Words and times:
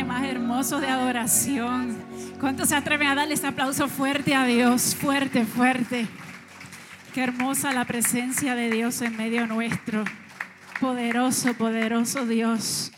más 0.00 0.24
hermoso 0.24 0.80
de 0.80 0.88
adoración. 0.88 1.94
¿Cuántos 2.40 2.70
se 2.70 2.74
atreven 2.74 3.08
a 3.08 3.14
darle 3.14 3.34
este 3.34 3.46
aplauso 3.46 3.88
fuerte 3.88 4.34
a 4.34 4.46
Dios? 4.46 4.94
Fuerte, 4.94 5.44
fuerte. 5.44 6.08
Qué 7.12 7.22
hermosa 7.22 7.72
la 7.72 7.84
presencia 7.84 8.54
de 8.54 8.70
Dios 8.70 9.02
en 9.02 9.14
medio 9.18 9.46
nuestro. 9.46 10.04
Poderoso, 10.80 11.52
poderoso 11.54 12.24
Dios. 12.26 12.90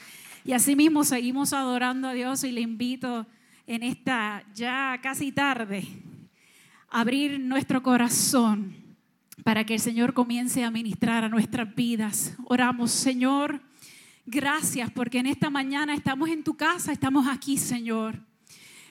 Y 0.44 0.52
así 0.52 0.76
mismo 0.76 1.02
seguimos 1.02 1.52
adorando 1.52 2.06
a 2.06 2.12
Dios 2.12 2.44
y 2.44 2.52
le 2.52 2.60
invito 2.60 3.26
en 3.66 3.82
esta 3.82 4.44
ya 4.54 5.00
casi 5.02 5.32
tarde 5.32 5.88
a 6.90 7.00
abrir 7.00 7.40
nuestro 7.40 7.82
corazón 7.82 8.76
para 9.42 9.64
que 9.64 9.74
el 9.74 9.80
Señor 9.80 10.14
comience 10.14 10.62
a 10.62 10.70
ministrar 10.70 11.24
a 11.24 11.28
nuestras 11.28 11.74
vidas. 11.74 12.36
Oramos, 12.44 12.92
Señor. 12.92 13.60
Gracias 14.26 14.90
porque 14.90 15.18
en 15.18 15.26
esta 15.26 15.50
mañana 15.50 15.94
estamos 15.94 16.30
en 16.30 16.42
tu 16.42 16.56
casa, 16.56 16.92
estamos 16.92 17.26
aquí, 17.28 17.58
Señor. 17.58 18.18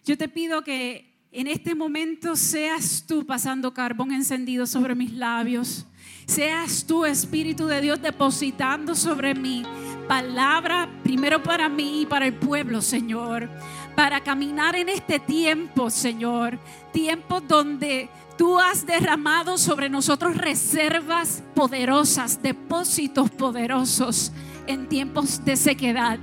Yo 0.06 0.16
te 0.16 0.30
pido 0.30 0.64
que 0.64 1.12
en 1.32 1.48
este 1.48 1.74
momento 1.74 2.36
seas 2.36 3.06
tú 3.08 3.26
pasando 3.26 3.74
carbón 3.74 4.12
encendido 4.12 4.68
sobre 4.68 4.94
mis 4.94 5.12
labios. 5.14 5.88
Seas 6.28 6.86
tú, 6.86 7.06
Espíritu 7.06 7.66
de 7.66 7.82
Dios, 7.82 8.00
depositando 8.00 8.94
sobre 8.94 9.34
mí 9.34 9.64
palabra, 10.08 10.88
primero 11.04 11.42
para 11.42 11.68
mí 11.70 12.02
y 12.02 12.06
para 12.06 12.28
el 12.28 12.36
pueblo, 12.36 12.82
Señor. 12.82 13.50
Para 13.96 14.22
caminar 14.22 14.76
en 14.76 14.90
este 14.90 15.20
tiempo, 15.20 15.90
Señor. 15.90 16.60
Tiempo 16.92 17.42
donde 17.42 18.10
tú 18.38 18.60
has 18.60 18.86
derramado 18.86 19.58
sobre 19.58 19.90
nosotros 19.90 20.38
reservas 20.38 21.44
poderosas, 21.56 22.44
depósitos 22.44 23.32
poderosos 23.32 24.32
en 24.68 24.88
tiempos 24.88 25.44
de 25.46 25.56
sequedad. 25.56 26.20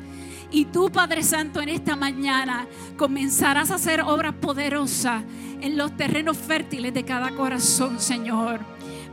Y 0.50 0.64
tú, 0.64 0.90
Padre 0.90 1.22
Santo, 1.22 1.60
en 1.60 1.68
esta 1.68 1.94
mañana 1.94 2.66
comenzarás 2.96 3.70
a 3.70 3.76
hacer 3.76 4.00
obra 4.00 4.32
poderosa 4.32 5.22
en 5.60 5.76
los 5.76 5.96
terrenos 5.96 6.36
fértiles 6.36 6.92
de 6.92 7.04
cada 7.04 7.30
corazón, 7.30 8.00
Señor. 8.00 8.60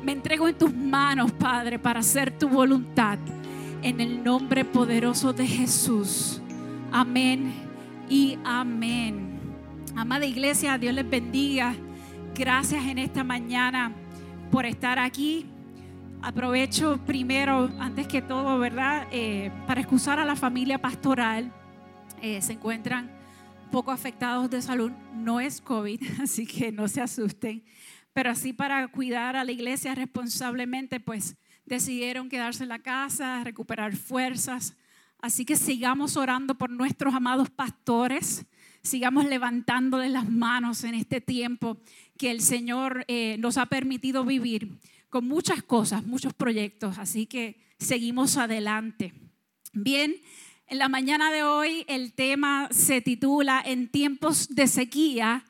Me 0.03 0.13
entrego 0.13 0.47
en 0.47 0.57
tus 0.57 0.73
manos, 0.73 1.31
Padre, 1.31 1.77
para 1.77 1.99
hacer 1.99 2.31
tu 2.31 2.49
voluntad. 2.49 3.19
En 3.83 4.02
el 4.02 4.23
nombre 4.23 4.65
poderoso 4.65 5.33
de 5.33 5.45
Jesús. 5.45 6.41
Amén 6.91 7.53
y 8.09 8.39
amén. 8.43 9.39
Amada 9.95 10.25
iglesia, 10.25 10.77
Dios 10.77 10.93
les 10.93 11.07
bendiga. 11.07 11.75
Gracias 12.33 12.85
en 12.85 12.97
esta 12.97 13.23
mañana 13.23 13.91
por 14.52 14.65
estar 14.65 14.97
aquí 14.97 15.45
Aprovecho 16.28 17.00
primero, 17.06 17.72
antes 17.80 18.06
que 18.06 18.22
todo, 18.22 18.59
¿verdad? 18.59 19.08
Eh, 19.14 19.50
para 19.66 19.80
excusar 19.80 20.20
a 20.20 20.25
la 20.25 20.36
familia 20.36 20.78
pastoral. 20.78 21.53
Eh, 22.22 22.42
se 22.42 22.52
encuentran 22.52 23.09
poco 23.72 23.92
afectados 23.92 24.50
de 24.50 24.61
salud. 24.61 24.92
No 25.14 25.39
es 25.39 25.61
COVID, 25.61 26.02
así 26.22 26.45
que 26.45 26.73
no 26.73 26.89
se 26.89 27.00
asusten. 27.00 27.64
Pero 28.11 28.30
así 28.30 28.52
para 28.52 28.86
cuidar 28.89 29.38
a 29.38 29.45
la 29.45 29.53
iglesia 29.53 29.95
responsablemente, 29.95 31.00
pues 31.00 31.38
decidieron 31.66 32.28
quedarse 32.28 32.64
en 32.64 32.70
la 32.70 32.80
casa, 32.80 33.42
recuperar 33.45 33.95
fuerzas. 33.95 34.75
Así 35.22 35.45
que 35.45 35.55
sigamos 35.55 36.17
orando 36.17 36.55
por 36.55 36.70
nuestros 36.70 37.16
amados 37.16 37.50
pastores, 37.50 38.45
sigamos 38.83 39.23
levantándoles 39.23 40.11
las 40.11 40.30
manos 40.30 40.83
en 40.83 40.94
este 40.94 41.22
tiempo 41.22 41.78
que 42.17 42.31
el 42.31 42.42
Señor 42.42 43.05
eh, 43.08 43.38
nos 43.39 43.58
ha 43.58 43.67
permitido 43.67 44.25
vivir 44.25 44.78
muchas 45.21 45.63
cosas, 45.63 46.05
muchos 46.05 46.33
proyectos, 46.33 46.97
así 46.97 47.25
que 47.25 47.59
seguimos 47.79 48.37
adelante. 48.37 49.13
Bien, 49.73 50.15
en 50.67 50.79
la 50.79 50.89
mañana 50.89 51.31
de 51.31 51.43
hoy 51.43 51.85
el 51.87 52.13
tema 52.13 52.67
se 52.71 53.01
titula 53.01 53.61
En 53.65 53.87
tiempos 53.87 54.49
de 54.49 54.67
sequía, 54.67 55.45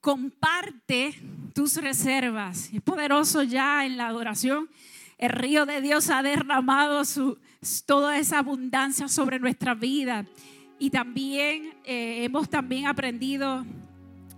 comparte 0.00 1.14
tus 1.54 1.76
reservas. 1.76 2.70
Es 2.72 2.82
poderoso 2.82 3.42
ya 3.42 3.86
en 3.86 3.96
la 3.96 4.08
adoración. 4.08 4.68
El 5.16 5.30
río 5.30 5.64
de 5.66 5.80
Dios 5.80 6.10
ha 6.10 6.22
derramado 6.22 7.04
su, 7.04 7.38
toda 7.86 8.18
esa 8.18 8.40
abundancia 8.40 9.08
sobre 9.08 9.38
nuestra 9.38 9.74
vida. 9.74 10.26
Y 10.78 10.90
también 10.90 11.74
eh, 11.84 12.24
hemos 12.24 12.48
también 12.48 12.86
aprendido 12.86 13.64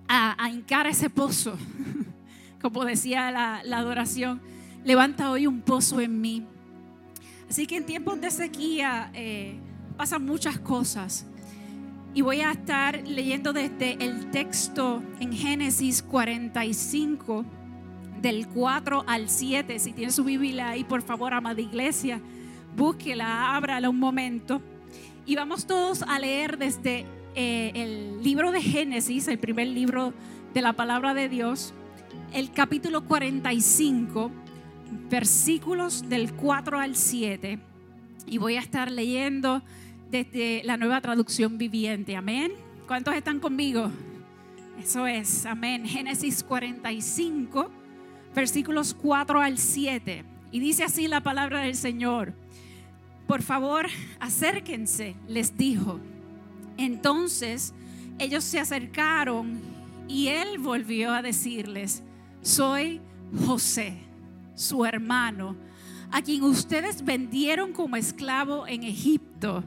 a, 0.08 0.42
a, 0.42 0.50
hincar 0.50 0.86
ese 0.86 1.10
pozo, 1.10 1.58
como 2.62 2.84
decía 2.84 3.30
la 3.30 3.78
adoración 3.78 4.40
levanta 4.84 5.30
hoy 5.30 5.46
un 5.46 5.60
pozo 5.60 6.00
en 6.00 6.20
mí. 6.20 6.46
Así 7.48 7.66
que 7.66 7.76
en 7.76 7.84
tiempos 7.84 8.20
de 8.20 8.30
sequía 8.30 9.10
eh, 9.14 9.58
pasan 9.96 10.24
muchas 10.24 10.58
cosas. 10.58 11.26
Y 12.14 12.22
voy 12.22 12.40
a 12.40 12.52
estar 12.52 13.06
leyendo 13.06 13.52
desde 13.52 13.92
el 14.04 14.30
texto 14.30 15.02
en 15.20 15.32
Génesis 15.32 16.02
45, 16.02 17.44
del 18.20 18.48
4 18.48 19.04
al 19.06 19.28
7. 19.28 19.78
Si 19.78 19.92
tiene 19.92 20.10
su 20.12 20.24
Biblia 20.24 20.70
ahí, 20.70 20.84
por 20.84 21.02
favor, 21.02 21.34
amada 21.34 21.60
iglesia, 21.60 22.20
búsquela, 22.76 23.54
ábrala 23.54 23.88
un 23.88 23.98
momento. 23.98 24.60
Y 25.24 25.36
vamos 25.36 25.66
todos 25.66 26.02
a 26.02 26.18
leer 26.18 26.58
desde 26.58 27.06
eh, 27.36 27.70
el 27.74 28.22
libro 28.24 28.50
de 28.50 28.60
Génesis, 28.60 29.28
el 29.28 29.38
primer 29.38 29.68
libro 29.68 30.12
de 30.52 30.62
la 30.62 30.72
palabra 30.72 31.14
de 31.14 31.28
Dios, 31.28 31.72
el 32.32 32.50
capítulo 32.50 33.04
45 33.04 34.32
versículos 35.08 36.08
del 36.08 36.32
4 36.34 36.78
al 36.78 36.96
7 36.96 37.58
y 38.26 38.38
voy 38.38 38.56
a 38.56 38.60
estar 38.60 38.90
leyendo 38.90 39.62
desde 40.10 40.62
la 40.64 40.76
nueva 40.76 41.00
traducción 41.00 41.58
viviente. 41.58 42.16
Amén. 42.16 42.52
¿Cuántos 42.86 43.14
están 43.14 43.40
conmigo? 43.40 43.90
Eso 44.80 45.06
es, 45.06 45.46
amén. 45.46 45.84
Génesis 45.86 46.42
45, 46.42 47.70
versículos 48.34 48.94
4 48.94 49.40
al 49.40 49.58
7. 49.58 50.24
Y 50.52 50.60
dice 50.60 50.84
así 50.84 51.06
la 51.06 51.22
palabra 51.22 51.60
del 51.60 51.76
Señor. 51.76 52.34
Por 53.26 53.42
favor, 53.42 53.86
acérquense, 54.18 55.14
les 55.28 55.56
dijo. 55.56 56.00
Entonces 56.76 57.74
ellos 58.18 58.42
se 58.42 58.58
acercaron 58.58 59.60
y 60.08 60.28
él 60.28 60.58
volvió 60.58 61.12
a 61.12 61.22
decirles, 61.22 62.02
soy 62.42 63.00
José 63.46 64.09
su 64.54 64.84
hermano, 64.84 65.56
a 66.10 66.22
quien 66.22 66.42
ustedes 66.42 67.04
vendieron 67.04 67.72
como 67.72 67.96
esclavo 67.96 68.66
en 68.66 68.84
Egipto. 68.84 69.64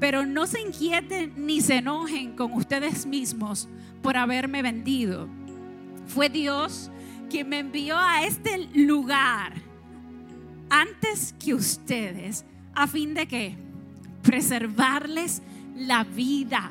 Pero 0.00 0.24
no 0.24 0.46
se 0.46 0.60
inquieten 0.60 1.34
ni 1.46 1.60
se 1.60 1.76
enojen 1.76 2.36
con 2.36 2.52
ustedes 2.52 3.06
mismos 3.06 3.68
por 4.02 4.16
haberme 4.16 4.62
vendido. 4.62 5.28
Fue 6.06 6.28
Dios 6.28 6.90
quien 7.28 7.48
me 7.48 7.58
envió 7.58 7.96
a 7.98 8.24
este 8.24 8.68
lugar 8.74 9.54
antes 10.70 11.34
que 11.38 11.54
ustedes, 11.54 12.44
a 12.74 12.86
fin 12.86 13.14
de 13.14 13.26
que 13.26 13.56
preservarles 14.22 15.42
la 15.74 16.04
vida. 16.04 16.70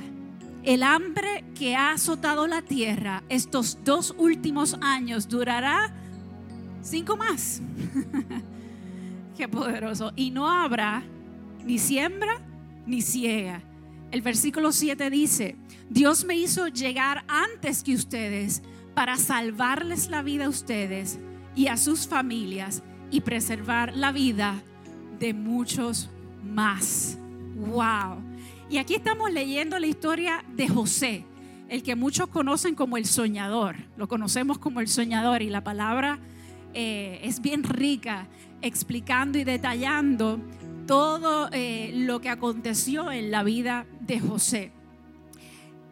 El 0.63 0.83
hambre 0.83 1.45
que 1.55 1.75
ha 1.75 1.93
azotado 1.93 2.47
la 2.47 2.61
tierra 2.61 3.23
estos 3.29 3.79
dos 3.83 4.13
últimos 4.17 4.77
años 4.81 5.27
durará 5.27 5.93
Cinco 6.87 7.17
más. 7.17 7.61
Qué 9.37 9.49
poderoso. 9.49 10.13
Y 10.15 10.31
no 10.31 10.49
habrá 10.49 11.03
ni 11.65 11.79
siembra 11.79 12.39
ni 12.85 13.01
ciega. 13.01 13.61
El 14.09 14.21
versículo 14.21 14.71
7 14.71 15.09
dice, 15.09 15.57
Dios 15.89 16.23
me 16.23 16.37
hizo 16.37 16.69
llegar 16.69 17.25
antes 17.27 17.83
que 17.83 17.93
ustedes 17.93 18.61
para 18.95 19.17
salvarles 19.17 20.09
la 20.09 20.21
vida 20.21 20.45
a 20.45 20.49
ustedes 20.49 21.19
y 21.57 21.67
a 21.67 21.75
sus 21.75 22.07
familias 22.07 22.83
y 23.11 23.19
preservar 23.19 23.93
la 23.93 24.13
vida 24.13 24.63
de 25.19 25.33
muchos 25.33 26.09
más. 26.41 27.17
Wow. 27.57 28.23
Y 28.69 28.77
aquí 28.77 28.95
estamos 28.95 29.29
leyendo 29.33 29.77
la 29.77 29.87
historia 29.87 30.45
de 30.55 30.69
José, 30.69 31.25
el 31.67 31.83
que 31.83 31.97
muchos 31.97 32.29
conocen 32.29 32.75
como 32.75 32.95
el 32.95 33.05
soñador. 33.05 33.75
Lo 33.97 34.07
conocemos 34.07 34.57
como 34.57 34.79
el 34.79 34.87
soñador 34.87 35.41
y 35.41 35.49
la 35.49 35.65
palabra 35.65 36.21
eh, 36.73 37.19
es 37.23 37.41
bien 37.41 37.63
rica 37.63 38.27
explicando 38.61 39.37
y 39.37 39.43
detallando 39.43 40.39
todo 40.85 41.49
eh, 41.51 41.91
lo 41.93 42.21
que 42.21 42.29
aconteció 42.29 43.11
en 43.11 43.31
la 43.31 43.43
vida 43.43 43.85
de 44.01 44.19
José. 44.19 44.71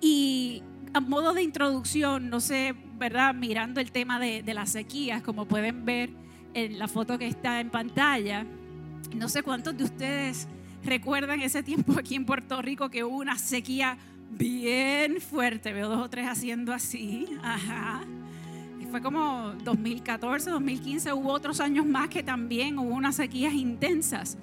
Y 0.01 0.63
a 0.93 0.99
modo 0.99 1.33
de 1.33 1.43
introducción, 1.43 2.29
no 2.29 2.39
sé, 2.39 2.73
¿verdad? 2.97 3.33
Mirando 3.33 3.81
el 3.81 3.91
tema 3.91 4.19
de, 4.19 4.43
de 4.43 4.53
las 4.53 4.71
sequías, 4.71 5.21
como 5.21 5.45
pueden 5.45 5.85
ver 5.85 6.11
en 6.53 6.79
la 6.79 6.87
foto 6.87 7.17
que 7.17 7.27
está 7.27 7.59
en 7.59 7.69
pantalla, 7.69 8.45
no 9.13 9.27
sé 9.27 9.43
cuántos 9.43 9.77
de 9.77 9.83
ustedes 9.83 10.47
recuerdan 10.83 11.41
ese 11.41 11.63
tiempo 11.63 11.93
aquí 11.99 12.15
en 12.15 12.25
Puerto 12.25 12.61
Rico 12.61 12.89
que 12.89 13.03
hubo 13.03 13.17
una 13.17 13.37
sequía 13.37 13.97
bien 14.31 15.19
fuerte. 15.19 15.73
Veo 15.73 15.89
dos 15.89 16.05
o 16.05 16.09
tres 16.09 16.27
haciendo 16.27 16.73
así. 16.73 17.27
Ajá 17.43 18.05
fue 18.85 19.01
como 19.01 19.53
2014, 19.63 20.49
2015, 20.49 21.13
hubo 21.13 21.31
otros 21.31 21.59
años 21.59 21.85
más 21.85 22.09
que 22.09 22.23
también 22.23 22.77
hubo 22.79 22.93
unas 22.93 23.15
sequías 23.15 23.53
intensas. 23.53 24.37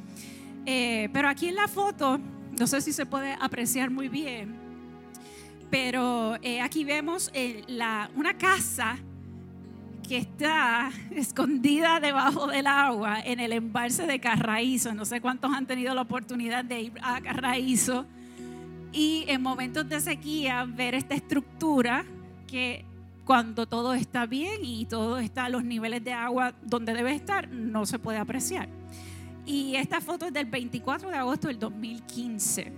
Eh, 0.66 1.08
pero 1.12 1.28
aquí 1.28 1.48
en 1.48 1.56
la 1.56 1.68
foto, 1.68 2.20
no 2.58 2.66
sé 2.66 2.80
si 2.80 2.92
se 2.92 3.06
puede 3.06 3.36
apreciar 3.40 3.90
muy 3.90 4.08
bien, 4.08 4.60
Pero 5.70 6.36
eh, 6.42 6.60
aquí 6.60 6.84
vemos 6.84 7.30
eh, 7.32 7.64
una 8.14 8.36
casa 8.36 8.98
que 10.06 10.18
está 10.18 10.90
escondida 11.10 11.98
debajo 11.98 12.46
del 12.46 12.66
agua 12.66 13.20
en 13.20 13.40
el 13.40 13.52
embalse 13.52 14.06
de 14.06 14.20
Carraízo. 14.20 14.94
No 14.94 15.06
sé 15.06 15.20
cuántos 15.22 15.52
han 15.52 15.66
tenido 15.66 15.94
la 15.94 16.02
oportunidad 16.02 16.64
de 16.64 16.82
ir 16.82 16.92
a 17.02 17.20
Carraízo 17.22 18.04
y 18.92 19.24
en 19.28 19.40
momentos 19.40 19.88
de 19.88 20.00
sequía 20.00 20.66
ver 20.66 20.94
esta 20.94 21.14
estructura 21.14 22.04
que 22.46 22.84
cuando 23.24 23.66
todo 23.66 23.94
está 23.94 24.26
bien 24.26 24.64
y 24.64 24.86
todo 24.86 25.19
está 25.19 25.46
a 25.46 25.48
los 25.48 25.64
niveles 25.64 26.02
de 26.02 26.12
agua 26.12 26.54
donde 26.62 26.94
debe 26.94 27.14
estar, 27.14 27.48
no 27.48 27.86
se 27.86 27.98
puede 27.98 28.19
apreciar. 28.19 28.69
Y 29.46 29.76
esta 29.76 30.00
foto 30.00 30.26
es 30.26 30.32
del 30.32 30.46
24 30.46 31.10
de 31.10 31.16
agosto 31.16 31.48
del 31.48 31.58
2015. 31.58 32.72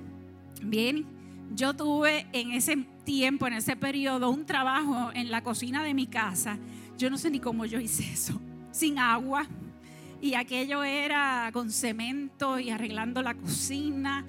Bien, 0.62 1.06
yo 1.55 1.75
tuve 1.75 2.26
en 2.32 2.52
ese 2.52 2.76
tiempo, 3.05 3.46
en 3.46 3.55
ese 3.55 3.76
periodo, 3.76 4.31
un 4.31 4.46
trabajo 4.46 5.11
en 5.14 5.31
la 5.31 5.43
cocina 5.43 5.82
de 5.82 5.94
mi 5.94 6.06
casa. 6.06 6.58
Yo 6.96 7.11
no 7.11 7.19
sé 7.19 7.31
ni 7.31 7.41
cómo 7.41 7.67
yo 7.67 7.81
hice 7.81 8.11
eso, 8.11 8.41
sin 8.70 8.99
agua. 8.99 9.46
Y 10.20 10.35
aquello 10.35 10.82
era 10.85 11.50
con 11.52 11.70
cemento 11.70 12.58
y 12.58 12.70
arreglando 12.70 13.20
la 13.20 13.35
cocina 13.35 14.25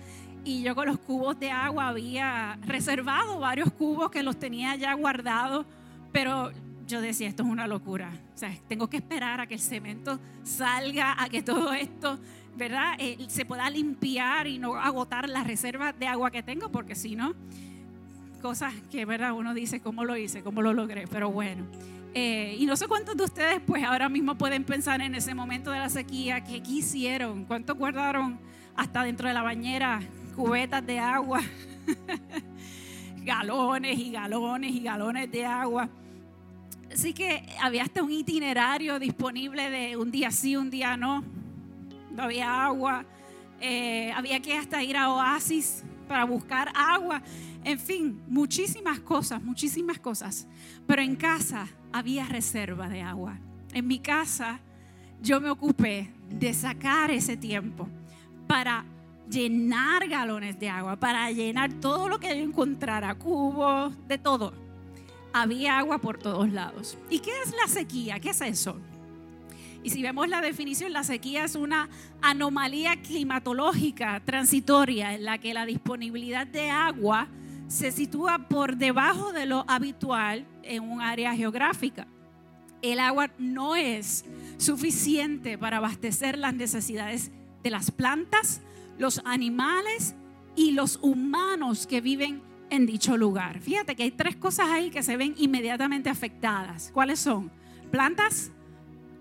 y 0.45 0.62
yo 0.62 0.75
con 0.75 0.85
los 0.85 1.00
cubos 1.00 1.39
de 1.39 1.50
agua 1.50 1.88
había 1.88 2.59
reservado 2.62 3.39
varios 3.39 3.71
cubos 3.73 4.12
que 4.12 4.21
los 4.21 4.38
tenía 4.38 4.75
ya 4.75 4.94
guardados, 4.94 5.65
pero 6.15 6.50
yo 6.88 7.01
decía, 7.01 7.27
esto 7.27 7.44
es 7.44 7.50
una 7.50 7.67
locura. 7.67 8.09
O 8.33 8.38
sea, 8.38 8.50
tengo 8.69 8.89
que 8.89 8.95
esperar 8.95 9.41
a 9.41 9.47
que 9.47 9.56
el 9.56 9.59
cemento 9.59 10.17
salga, 10.44 11.21
a 11.21 11.27
que 11.27 11.44
todo 11.44 11.73
esto, 11.73 12.17
¿verdad? 12.56 12.94
Eh, 13.00 13.17
se 13.27 13.44
pueda 13.44 13.69
limpiar 13.69 14.47
y 14.47 14.57
no 14.57 14.77
agotar 14.77 15.27
la 15.27 15.44
reserva 15.44 15.91
de 15.91 16.07
agua 16.07 16.31
que 16.31 16.41
tengo, 16.41 16.71
porque 16.71 16.95
si 16.95 17.17
no, 17.17 17.35
cosas 18.41 18.73
que, 18.89 19.03
¿verdad? 19.03 19.33
Uno 19.33 19.53
dice, 19.53 19.81
¿cómo 19.81 20.06
lo 20.06 20.15
hice? 20.15 20.41
¿Cómo 20.41 20.62
lo 20.62 20.71
logré? 20.71 21.06
Pero 21.06 21.29
bueno. 21.29 21.65
Eh, 22.13 22.56
y 22.57 22.65
no 22.65 22.77
sé 22.77 22.88
cuántos 22.88 23.17
de 23.17 23.25
ustedes, 23.25 23.59
pues 23.67 23.83
ahora 23.83 24.07
mismo 24.07 24.38
pueden 24.38 24.63
pensar 24.63 25.01
en 25.01 25.15
ese 25.15 25.35
momento 25.35 25.69
de 25.71 25.79
la 25.79 25.89
sequía, 25.89 26.45
¿qué 26.45 26.62
hicieron? 26.65 27.44
¿Cuánto 27.44 27.75
guardaron 27.75 28.39
hasta 28.77 29.03
dentro 29.03 29.27
de 29.27 29.33
la 29.33 29.41
bañera? 29.41 30.00
cubetas 30.33 30.85
de 30.85 31.00
agua, 31.00 31.41
galones 33.23 33.97
y 33.97 34.12
galones 34.12 34.71
y 34.71 34.79
galones 34.81 35.29
de 35.29 35.45
agua. 35.45 35.89
Así 36.95 37.13
que 37.13 37.45
había 37.62 37.83
hasta 37.83 38.01
un 38.01 38.09
itinerario 38.09 39.00
disponible 39.00 39.69
de 39.69 39.97
un 39.97 40.12
día 40.12 40.31
sí, 40.31 40.56
un 40.56 40.69
día 40.69 40.95
no. 40.95 41.25
No 42.12 42.24
había 42.24 42.63
agua. 42.63 43.03
Eh, 43.59 44.13
había 44.13 44.39
que 44.39 44.57
hasta 44.57 44.81
ir 44.81 44.95
a 44.95 45.12
oasis 45.12 45.83
para 46.07 46.24
buscar 46.24 46.71
agua. 46.74 47.21
En 47.65 47.80
fin, 47.80 48.21
muchísimas 48.30 49.01
cosas, 49.01 49.44
muchísimas 49.44 50.00
cosas. 50.00 50.47
Pero 50.88 51.01
en 51.01 51.18
casa 51.18 51.68
había 51.92 52.27
reserva 52.27 52.88
de 52.88 53.01
agua. 53.01 53.39
En 53.74 53.88
mi 53.88 54.00
casa 54.00 54.62
yo 55.21 55.41
me 55.41 55.50
ocupé 55.50 56.13
de 56.30 56.53
sacar 56.53 57.12
ese 57.12 57.36
tiempo 57.36 57.89
para 58.48 58.86
llenar 59.30 60.07
galones 60.07 60.57
de 60.57 60.69
agua, 60.69 60.95
para 60.95 61.30
llenar 61.30 61.74
todo 61.74 62.07
lo 62.07 62.19
que 62.19 62.30
yo 62.30 62.41
encontrara, 62.41 63.15
cubos, 63.15 63.94
de 64.07 64.18
todo. 64.18 64.64
Había 65.37 65.79
agua 65.79 65.97
por 65.97 66.17
todos 66.17 66.49
lados. 66.49 66.97
¿Y 67.09 67.19
qué 67.19 67.31
es 67.43 67.53
la 67.61 67.67
sequía? 67.67 68.21
¿Qué 68.21 68.29
es 68.29 68.39
eso? 68.39 68.79
Y 69.83 69.89
si 69.89 70.01
vemos 70.01 70.29
la 70.29 70.39
definición, 70.39 70.93
la 70.93 71.03
sequía 71.03 71.43
es 71.43 71.55
una 71.55 71.89
anomalía 72.21 73.01
climatológica 73.01 74.21
transitoria 74.23 75.13
en 75.13 75.25
la 75.25 75.37
que 75.37 75.53
la 75.53 75.65
disponibilidad 75.65 76.47
de 76.47 76.69
agua 76.69 77.27
se 77.67 77.91
sitúa 77.91 78.47
por 78.47 78.77
debajo 78.77 79.33
de 79.33 79.45
lo 79.45 79.65
habitual 79.67 80.47
en 80.63 80.83
un 80.83 81.01
área 81.01 81.35
geográfica. 81.35 82.07
El 82.81 82.97
agua 82.97 83.29
no 83.38 83.75
es 83.75 84.23
suficiente 84.55 85.57
para 85.57 85.77
abastecer 85.77 86.38
las 86.38 86.53
necesidades 86.53 87.29
de 87.61 87.71
las 87.71 87.91
plantas, 87.91 88.61
los 88.97 89.21
animales 89.25 90.15
y 90.55 90.71
los 90.71 90.97
humanos 91.01 91.88
que 91.88 91.99
viven 91.99 92.41
en 92.69 92.85
dicho 92.85 93.17
lugar. 93.17 93.59
Fíjate 93.59 93.95
que 93.95 94.03
hay 94.03 94.12
tres 94.12 94.35
cosas 94.35 94.69
ahí 94.69 94.89
que 94.89 95.03
se 95.03 95.17
ven 95.17 95.35
inmediatamente 95.38 96.09
afectadas. 96.09 96.91
¿Cuáles 96.94 97.19
son? 97.19 97.51
Plantas, 97.91 98.51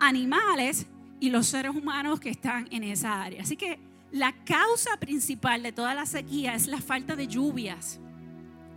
animales 0.00 0.86
y 1.20 1.30
los 1.30 1.46
seres 1.46 1.74
humanos 1.74 2.20
que 2.20 2.30
están 2.30 2.68
en 2.70 2.84
esa 2.84 3.22
área. 3.22 3.42
Así 3.42 3.56
que 3.56 3.78
la 4.10 4.32
causa 4.44 4.96
principal 4.98 5.62
de 5.62 5.72
toda 5.72 5.94
la 5.94 6.06
sequía 6.06 6.54
es 6.54 6.66
la 6.66 6.80
falta 6.80 7.16
de 7.16 7.26
lluvias 7.26 8.00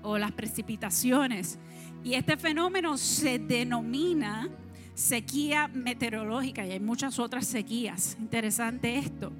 o 0.04 0.18
las 0.18 0.32
precipitaciones. 0.32 1.60
Y 2.04 2.14
este 2.14 2.38
fenómeno 2.38 2.98
se 2.98 3.40
denomina 3.40 4.50
sequía 4.94 5.68
meteorológica 5.68 6.66
y 6.66 6.72
hay 6.72 6.80
muchas 6.80 7.20
otras 7.20 7.46
sequías. 7.46 8.18
Interesante 8.20 8.98
esto 8.98 9.32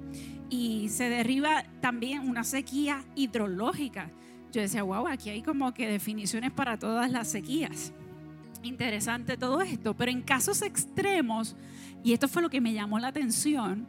y 0.50 0.88
se 0.88 1.08
derriba 1.08 1.64
también 1.80 2.28
una 2.28 2.44
sequía 2.44 3.04
hidrológica. 3.14 4.10
Yo 4.52 4.60
decía, 4.60 4.82
wow, 4.82 5.06
aquí 5.06 5.30
hay 5.30 5.42
como 5.42 5.72
que 5.74 5.88
definiciones 5.88 6.50
para 6.52 6.78
todas 6.78 7.10
las 7.10 7.28
sequías. 7.28 7.92
Interesante 8.62 9.36
todo 9.36 9.60
esto, 9.60 9.94
pero 9.94 10.10
en 10.10 10.22
casos 10.22 10.62
extremos, 10.62 11.54
y 12.02 12.12
esto 12.12 12.28
fue 12.28 12.42
lo 12.42 12.50
que 12.50 12.60
me 12.60 12.72
llamó 12.72 12.98
la 12.98 13.08
atención, 13.08 13.86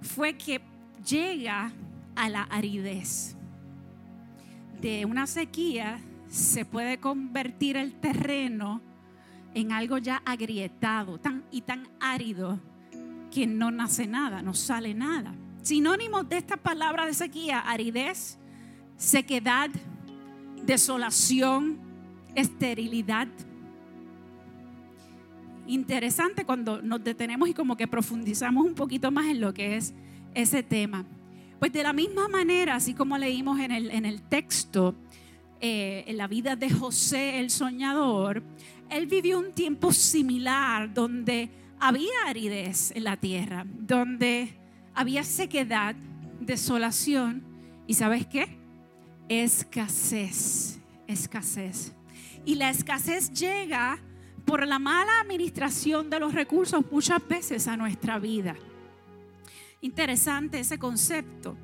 fue 0.00 0.34
que 0.34 0.60
llega 1.06 1.72
a 2.16 2.28
la 2.28 2.42
aridez. 2.42 3.36
De 4.80 5.04
una 5.04 5.26
sequía 5.26 6.00
se 6.28 6.64
puede 6.64 6.98
convertir 6.98 7.76
el 7.76 7.94
terreno 7.94 8.80
en 9.54 9.72
algo 9.72 9.98
ya 9.98 10.22
agrietado 10.24 11.18
y 11.50 11.62
tan 11.62 11.88
árido 12.00 12.58
que 13.30 13.46
no 13.46 13.70
nace 13.70 14.06
nada, 14.06 14.42
no 14.42 14.54
sale 14.54 14.94
nada. 14.94 15.34
Sinónimos 15.62 16.28
de 16.28 16.38
esta 16.38 16.56
palabra 16.56 17.06
de 17.06 17.14
sequía, 17.14 17.60
aridez, 17.60 18.38
sequedad, 18.96 19.70
desolación, 20.64 21.78
esterilidad. 22.34 23.28
Interesante 25.66 26.44
cuando 26.44 26.82
nos 26.82 27.02
detenemos 27.02 27.48
y 27.48 27.54
como 27.54 27.76
que 27.76 27.86
profundizamos 27.86 28.64
un 28.66 28.74
poquito 28.74 29.10
más 29.10 29.26
en 29.26 29.40
lo 29.40 29.54
que 29.54 29.76
es 29.76 29.94
ese 30.34 30.62
tema. 30.62 31.04
Pues 31.58 31.72
de 31.72 31.82
la 31.82 31.92
misma 31.92 32.28
manera, 32.28 32.76
así 32.76 32.94
como 32.94 33.18
leímos 33.18 33.60
en 33.60 33.70
el, 33.70 33.90
en 33.90 34.06
el 34.06 34.22
texto, 34.22 34.94
eh, 35.60 36.04
en 36.06 36.16
la 36.16 36.26
vida 36.26 36.56
de 36.56 36.70
José 36.70 37.38
el 37.38 37.50
soñador, 37.50 38.42
él 38.88 39.06
vivió 39.06 39.38
un 39.38 39.52
tiempo 39.52 39.92
similar 39.92 40.92
donde 40.92 41.50
había 41.78 42.10
aridez 42.26 42.92
en 42.92 43.04
la 43.04 43.16
tierra, 43.16 43.66
donde 43.66 44.54
había 44.94 45.22
sequedad, 45.22 45.94
desolación 46.40 47.42
y 47.86 47.94
¿sabes 47.94 48.26
qué? 48.26 48.59
Escasez, 49.30 50.80
escasez. 51.06 51.92
Y 52.44 52.56
la 52.56 52.68
escasez 52.68 53.32
llega 53.32 53.96
por 54.44 54.66
la 54.66 54.80
mala 54.80 55.20
administración 55.20 56.10
de 56.10 56.18
los 56.18 56.34
recursos 56.34 56.84
muchas 56.90 57.26
veces 57.28 57.68
a 57.68 57.76
nuestra 57.76 58.18
vida. 58.18 58.56
Interesante 59.82 60.58
ese 60.58 60.80
concepto. 60.80 61.56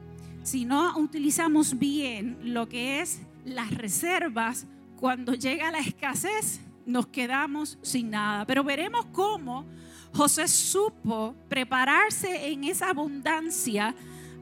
Si 0.44 0.64
no 0.64 0.96
utilizamos 0.96 1.76
bien 1.76 2.38
lo 2.40 2.68
que 2.68 3.00
es 3.00 3.20
las 3.44 3.74
reservas, 3.74 4.68
cuando 4.94 5.34
llega 5.34 5.72
la 5.72 5.80
escasez, 5.80 6.60
nos 6.86 7.08
quedamos 7.08 7.80
sin 7.82 8.10
nada. 8.10 8.46
Pero 8.46 8.62
veremos 8.62 9.06
cómo 9.06 9.66
José 10.14 10.46
supo 10.46 11.34
prepararse 11.48 12.46
en 12.46 12.62
esa 12.62 12.90
abundancia 12.90 13.92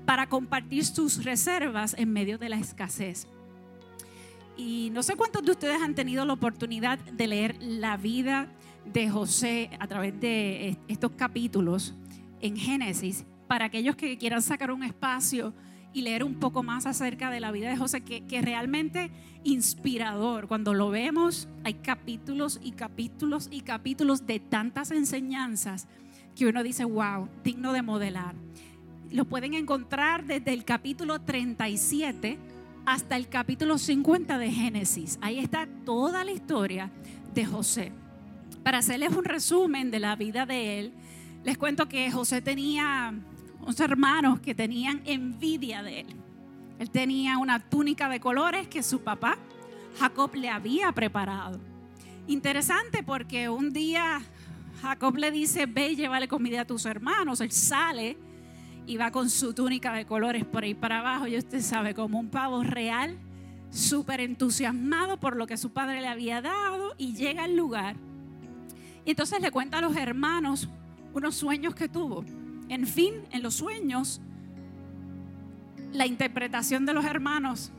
para 0.05 0.29
compartir 0.29 0.85
sus 0.85 1.25
reservas 1.25 1.95
en 1.99 2.13
medio 2.13 2.39
de 2.39 2.49
la 2.49 2.57
escasez. 2.57 3.27
Y 4.57 4.91
no 4.93 5.03
sé 5.03 5.17
cuántos 5.17 5.43
de 5.43 5.53
ustedes 5.53 5.83
han 5.83 5.95
tenido 5.95 6.25
la 6.25 6.33
oportunidad 6.33 6.99
de 6.99 7.27
leer 7.27 7.57
la 7.61 7.97
vida 7.97 8.49
de 8.85 9.11
José 9.11 9.71
a 9.81 9.87
través 9.87 10.19
de 10.21 10.79
estos 10.89 11.13
capítulos 11.13 11.95
en 12.41 12.57
Génesis. 12.57 13.25
Para 13.49 13.67
aquellos 13.67 13.97
que 13.97 14.17
quieran 14.17 14.43
sacar 14.43 14.71
un 14.71 14.85
espacio 14.85 15.53
y 15.93 16.03
leer 16.03 16.25
un 16.25 16.35
poco 16.35 16.63
más 16.63 16.87
acerca 16.87 17.31
de 17.31 17.41
la 17.41 17.53
vida 17.53 17.69
de 17.69 17.77
José, 17.77 18.01
que, 18.03 18.27
que 18.27 18.43
realmente 18.43 19.11
inspirador. 19.45 20.49
Cuando 20.49 20.75
lo 20.75 20.91
vemos, 20.91 21.49
hay 21.63 21.75
capítulos 21.75 22.61
y 22.63 22.73
capítulos 22.73 23.49
y 23.51 23.61
capítulos 23.61 24.27
de 24.27 24.41
tantas 24.41 24.91
enseñanzas 24.91 25.87
que 26.35 26.47
uno 26.47 26.63
dice, 26.63 26.85
wow, 26.85 27.29
digno 27.45 27.73
de 27.73 27.83
modelar. 27.83 28.35
Lo 29.11 29.25
pueden 29.25 29.55
encontrar 29.55 30.25
desde 30.25 30.53
el 30.53 30.65
capítulo 30.65 31.21
37 31.21 32.39
hasta 32.87 33.17
el 33.17 33.29
capítulo 33.29 33.79
50 33.79 34.39
de 34.39 34.51
Génesis. 34.51 35.19
Ahí 35.21 35.39
está 35.39 35.69
toda 35.85 36.25
la 36.25 36.33
historia 36.33 36.91
de 37.33 37.45
José. 37.47 37.93
Para 38.63 38.79
hacerles 38.79 39.15
un 39.15 39.25
resumen 39.25 39.91
de 39.91 40.01
la 40.01 40.17
vida 40.17 40.47
de 40.47 40.81
él, 40.81 40.93
les 41.45 41.59
cuento 41.59 41.89
que 41.89 42.11
José 42.11 42.41
tenía 42.41 43.15
unos 43.61 43.81
hermanos 43.81 44.41
que 44.41 44.55
tenían 44.55 45.03
envidia 45.05 45.83
de 45.83 46.01
él. 46.01 46.07
Él 46.79 46.91
tenía 46.91 47.39
una 47.39 47.61
túnica 47.61 48.09
de 48.09 48.21
colores 48.21 48.67
que 48.69 48.83
su 48.83 49.01
papá 49.01 49.39
Jacob 49.99 50.35
le 50.35 50.49
había 50.49 50.91
preparado. 50.93 51.61
Interesante 52.27 53.03
porque 53.03 53.49
un 53.49 53.73
día 53.73 54.23
Jacob 54.83 55.17
le 55.17 55.31
dice, 55.31 55.67
ve 55.67 55.93
y 55.93 55.97
llévale 55.97 56.27
comida 56.27 56.63
a 56.63 56.65
tus 56.67 56.85
hermanos. 56.85 57.41
Él 57.41 57.53
sale 57.53 58.17
y 58.87 58.97
va 58.97 59.11
con 59.11 59.31
su 59.31 59.55
túnica 59.55 59.93
de 59.93 60.05
colores 60.05 60.45
por 60.45 60.65
ahí 60.65 60.75
para 60.75 61.01
abajo. 61.01 61.27
Y 61.27 61.37
usted 61.37 61.61
sabe, 61.61 61.95
como 61.95 62.19
un 62.19 62.29
pavo 62.29 62.63
real, 62.63 63.19
súper 63.71 64.21
entusiasmado 64.21 65.19
por 65.19 65.37
lo 65.37 65.47
que 65.47 65.57
su 65.57 65.71
padre 65.73 66.01
le 66.01 66.09
había 66.09 66.41
dado 66.41 66.95
y 66.99 67.15
llega 67.15 67.45
al 67.45 67.57
lugar. 67.57 67.97
Y 69.05 69.11
entonces 69.11 69.41
le 69.41 69.51
cuenta 69.51 69.79
a 69.79 69.81
los 69.81 69.97
hermanos 69.97 70.69
unos 71.13 71.35
sueños 71.35 71.75
que 71.75 71.89
tuvo. 71.89 72.25
En 72.69 72.87
fin, 72.87 73.15
en 73.31 73.43
los 73.43 73.55
sueños, 73.55 74.21
la 75.93 76.07
interpretación 76.07 76.87
de 76.87 76.93
los 76.93 77.05
hermanos, 77.05 77.71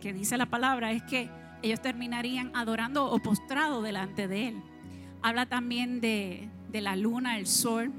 que 0.00 0.12
dice 0.12 0.36
la 0.36 0.46
palabra, 0.46 0.92
es 0.92 1.02
que 1.02 1.30
ellos 1.62 1.80
terminarían 1.80 2.50
adorando 2.54 3.10
o 3.10 3.18
postrado 3.20 3.80
delante 3.82 4.28
de 4.28 4.48
él. 4.48 4.62
Habla 5.22 5.46
también 5.46 6.00
de, 6.00 6.48
la 6.72 6.94
luna, 6.96 7.38
el 7.38 7.46
sol, 7.46 7.90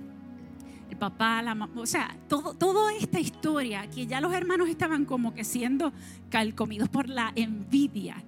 el 0.90 0.98
papá, 0.98 1.42
la 1.42 1.56
mamá, 1.56 1.82
o 1.82 1.86
sea, 1.86 2.16
todo, 2.28 2.54
toda 2.54 2.94
esta 2.94 3.20
historia 3.20 3.88
que 3.90 4.08
ya 4.08 4.22
los 4.22 4.34
hermanos 4.34 4.70
estaban 4.70 5.06
como 5.06 5.34
que 5.34 5.44
siendo 5.44 5.92
calcomidos 6.30 6.90
por 6.90 7.10
la 7.10 7.32
envidia. 7.36 8.24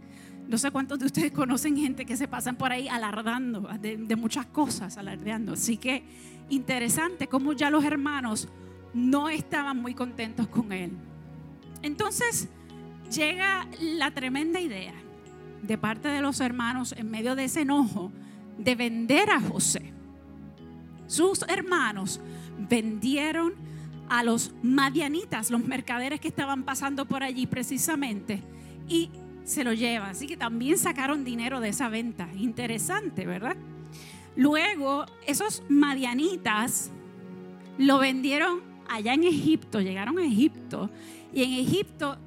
No 0.47 0.57
sé 0.57 0.71
cuántos 0.71 0.99
de 0.99 1.05
ustedes 1.05 1.31
conocen 1.31 1.75
gente 1.75 2.05
que 2.05 2.15
se 2.15 2.27
pasan 2.27 2.55
por 2.55 2.71
ahí 2.71 2.87
alardando 2.87 3.67
de, 3.81 3.97
de 3.97 4.15
muchas 4.15 4.45
cosas, 4.45 4.97
alardeando. 4.97 5.53
Así 5.53 5.77
que 5.77 6.03
interesante 6.49 7.27
cómo 7.27 7.53
ya 7.53 7.69
los 7.69 7.83
hermanos 7.83 8.47
no 8.93 9.29
estaban 9.29 9.81
muy 9.81 9.93
contentos 9.93 10.47
con 10.47 10.71
él. 10.71 10.91
Entonces 11.81 12.47
llega 13.11 13.67
la 13.79 14.11
tremenda 14.11 14.59
idea 14.59 14.93
de 15.61 15.77
parte 15.77 16.07
de 16.07 16.21
los 16.21 16.39
hermanos 16.39 16.93
en 16.97 17.09
medio 17.11 17.35
de 17.35 17.45
ese 17.45 17.61
enojo 17.61 18.11
de 18.57 18.75
vender 18.75 19.29
a 19.29 19.39
José. 19.39 19.93
Sus 21.07 21.43
hermanos 21.43 22.19
vendieron 22.57 23.53
a 24.09 24.23
los 24.23 24.53
madianitas, 24.63 25.51
los 25.51 25.65
mercaderes 25.65 26.19
que 26.19 26.29
estaban 26.29 26.63
pasando 26.63 27.05
por 27.05 27.23
allí 27.23 27.45
precisamente, 27.45 28.41
y 28.87 29.09
se 29.43 29.63
lo 29.63 29.73
llevan. 29.73 30.11
Así 30.11 30.27
que 30.27 30.37
también 30.37 30.77
sacaron 30.77 31.23
dinero 31.23 31.59
de 31.59 31.69
esa 31.69 31.89
venta. 31.89 32.29
Interesante, 32.35 33.25
¿verdad? 33.25 33.57
Luego, 34.35 35.05
esos 35.25 35.63
madianitas 35.69 36.91
lo 37.77 37.99
vendieron 37.99 38.61
allá 38.89 39.13
en 39.13 39.23
Egipto, 39.23 39.81
llegaron 39.81 40.19
a 40.19 40.25
Egipto, 40.25 40.89
y 41.33 41.43
en 41.43 41.53
Egipto 41.53 42.17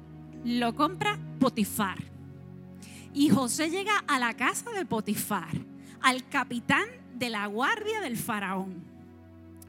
lo 0.43 0.75
compra 0.75 1.17
Potifar. 1.39 1.97
Y 3.13 3.29
José 3.29 3.69
llega 3.69 3.97
a 4.07 4.19
la 4.19 4.35
casa 4.35 4.71
de 4.71 4.85
Potifar, 4.85 5.53
al 6.01 6.27
capitán 6.29 6.85
de 7.15 7.29
la 7.29 7.45
guardia 7.47 8.01
del 8.01 8.17
faraón. 8.17 8.90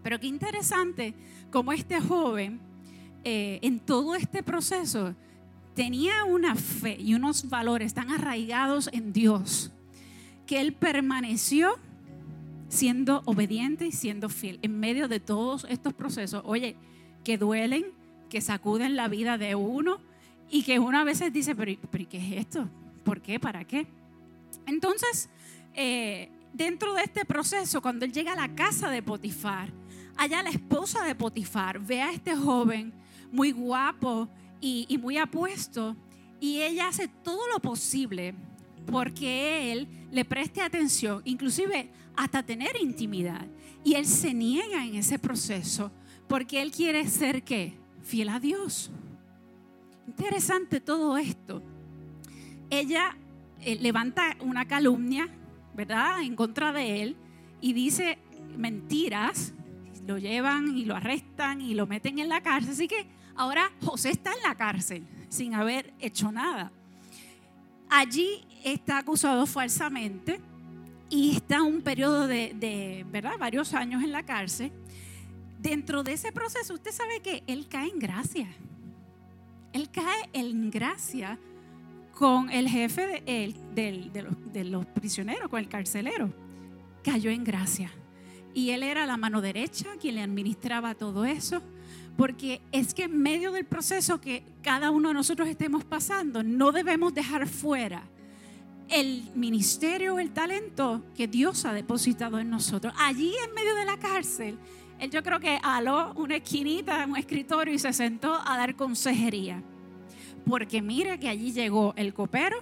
Pero 0.03 0.19
qué 0.19 0.27
interesante 0.27 1.15
cómo 1.51 1.73
este 1.73 2.01
joven 2.01 2.61
eh, 3.25 3.61
en 3.63 3.79
todo 3.79 4.15
este 4.15 4.43
proceso 4.43 5.15
tenía 5.75 6.25
una 6.25 6.55
fe 6.55 6.97
y 7.01 7.15
unos 7.15 7.49
valores 7.49 7.95
tan 7.95 8.11
arraigados 8.11 8.91
en 8.93 9.13
Dios 9.13 9.71
que 10.47 10.61
él 10.61 10.73
permaneció 10.73 11.79
siendo 12.69 13.23
obediente 13.27 13.87
y 13.87 13.93
siendo 13.93 14.29
fiel 14.29 14.59
en 14.63 14.79
medio 14.79 15.07
de 15.09 15.21
todos 15.21 15.67
estos 15.69 15.95
procesos. 15.95 16.43
Oye, 16.45 16.77
que 17.23 17.39
duelen, 17.39 17.87
que 18.29 18.41
sacuden 18.41 18.97
la 18.97 19.09
vida 19.09 19.39
de 19.39 19.55
uno 19.55 19.99
y 20.51 20.63
que 20.65 20.79
uno 20.79 20.99
a 20.99 21.05
veces 21.05 21.33
dice, 21.33 21.55
pero, 21.55 21.73
pero 21.91 22.09
¿qué 22.09 22.19
es 22.19 22.41
esto? 22.47 22.69
¿Por 23.05 23.21
qué? 23.21 23.39
¿Para 23.39 23.65
qué? 23.65 23.87
Entonces, 24.67 25.29
eh, 25.75 26.29
dentro 26.53 26.95
de 26.95 27.03
este 27.03 27.25
proceso, 27.25 27.81
cuando 27.81 28.05
él 28.05 28.13
llega 28.13 28.33
a 28.33 28.37
la 28.37 28.55
casa 28.55 28.91
de 28.91 29.03
Potifar, 29.03 29.71
allá 30.17 30.43
la 30.43 30.51
esposa 30.51 31.05
de 31.05 31.15
Potifar 31.15 31.79
ve 31.79 32.03
a 32.03 32.13
este 32.13 32.37
joven 32.37 32.93
muy 33.31 33.53
guapo 33.53 34.29
y, 34.61 34.99
muy 34.99 35.17
apuesto 35.19 35.97
y 36.41 36.61
ella 36.63 36.89
hace 36.89 37.09
todo 37.09 37.49
lo 37.53 37.61
posible 37.61 38.35
porque 38.91 39.73
él 39.73 39.89
le 40.11 40.25
preste 40.25 40.61
atención, 40.61 41.23
inclusive 41.25 41.91
hasta 42.17 42.43
tener 42.43 42.77
intimidad. 42.81 43.47
Y 43.85 43.95
él 43.95 44.07
se 44.07 44.35
niega 44.35 44.85
en 44.85 44.97
ese 44.97 45.19
proceso 45.19 45.91
porque 46.29 46.63
él 46.63 46.71
quiere 46.71 47.09
ser 47.09 47.43
qué? 47.43 47.79
Fiel 48.03 48.29
a 48.29 48.41
Dios. 48.41 48.91
Interesante 50.07 50.81
todo 50.81 51.17
esto 51.17 51.63
ella 52.73 53.15
eh, 53.61 53.77
levanta 53.79 54.35
una 54.41 54.67
calumnia, 54.67 55.29
¿verdad?, 55.75 56.23
en 56.23 56.35
contra 56.35 56.73
de 56.73 57.03
él 57.03 57.17
y 57.61 57.75
dice 57.75 58.19
mentiras, 58.57 59.53
lo 60.07 60.19
llevan 60.19 60.77
y 60.77 60.85
lo 60.85 60.95
arrestan 60.97 61.61
y 61.61 61.75
lo 61.75 61.87
meten 61.87 62.19
en 62.19 62.29
la 62.29 62.41
cárcel. 62.41 62.73
Así 62.73 62.89
que 62.89 63.07
ahora 63.37 63.71
José 63.83 64.11
está 64.11 64.33
en 64.33 64.43
la 64.43 64.55
cárcel 64.55 65.05
sin 65.29 65.55
haber 65.55 65.93
hecho 66.01 66.31
nada. 66.33 66.73
Allí 67.89 68.45
está 68.65 68.99
acusado 68.99 69.47
falsamente 69.47 70.41
y 71.11 71.37
está 71.37 71.63
un 71.63 71.83
periodo 71.83 72.27
de, 72.27 72.55
de, 72.55 73.05
¿verdad?, 73.11 73.33
varios 73.39 73.75
años 73.75 74.03
en 74.03 74.13
la 74.13 74.23
cárcel. 74.23 74.73
Dentro 75.59 76.03
de 76.03 76.15
ese 76.15 76.33
proceso, 76.33 76.75
usted 76.75 76.91
sabe 76.91 77.21
que 77.21 77.45
él 77.47 77.69
cae 77.69 77.89
en 77.89 77.99
gracia. 77.99 78.49
Él 79.73 79.91
cae 79.91 80.29
en 80.33 80.71
gracia 80.71 81.39
con 82.13 82.51
el 82.51 82.69
jefe 82.69 83.23
de, 83.25 84.65
los, 84.65 84.87
prisioneros, 84.87 85.49
con 85.49 85.61
el 85.61 85.69
carcelero. 85.69 86.33
Cayó 87.03 87.31
en 87.31 87.43
gracia. 87.43 87.91
Y 88.55 88.71
él 88.71 88.83
era 88.83 89.07
la 89.07 89.17
mano 89.17 89.41
derecha 89.41 89.89
quien 90.01 90.17
le 90.17 90.23
administraba 90.23 90.95
todo 90.95 91.25
eso. 91.25 91.63
Porque 92.17 92.61
es 92.73 92.93
que 92.93 93.05
en 93.05 93.23
medio 93.23 93.53
del 93.53 93.65
proceso 93.65 94.21
que 94.21 94.45
cada 94.63 94.91
uno 94.91 95.09
de 95.09 95.15
nosotros 95.15 95.49
estemos 95.49 95.85
pasando, 95.85 96.43
no 96.43 96.71
debemos 96.73 97.15
dejar 97.15 97.49
fuera 97.49 98.03
el 98.89 99.31
ministerio, 99.35 100.19
el 100.19 100.33
talento 100.33 101.03
que 101.17 101.27
Dios 101.27 101.65
ha 101.65 101.73
depositado 101.73 102.39
en 102.39 102.51
nosotros. 102.51 102.93
Allí 102.99 103.35
en 103.47 103.55
medio 103.55 103.75
de 103.75 103.87
la 103.87 103.97
cárcel, 103.99 104.59
él 104.99 105.11
yo 105.11 105.23
creo 105.23 105.41
que 105.41 105.59
aló 105.63 106.13
una 106.15 106.37
esquinita, 106.37 107.07
un 107.07 107.17
escritorio 107.17 107.73
y 107.73 107.79
se 107.79 107.93
sentó 107.93 108.35
a 108.35 108.57
dar 108.59 108.77
consejería. 108.77 109.63
Porque 110.45 110.83
mire 110.83 111.19
que 111.19 111.29
allí 111.29 111.53
llegó 111.53 111.95
el 111.97 112.13
copero 112.13 112.59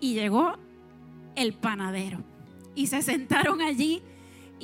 y 0.00 0.14
llegó 0.14 0.54
el 1.34 1.54
panadero. 1.54 2.18
Y 2.76 2.86
se 2.86 3.02
sentaron 3.02 3.60
allí 3.60 4.02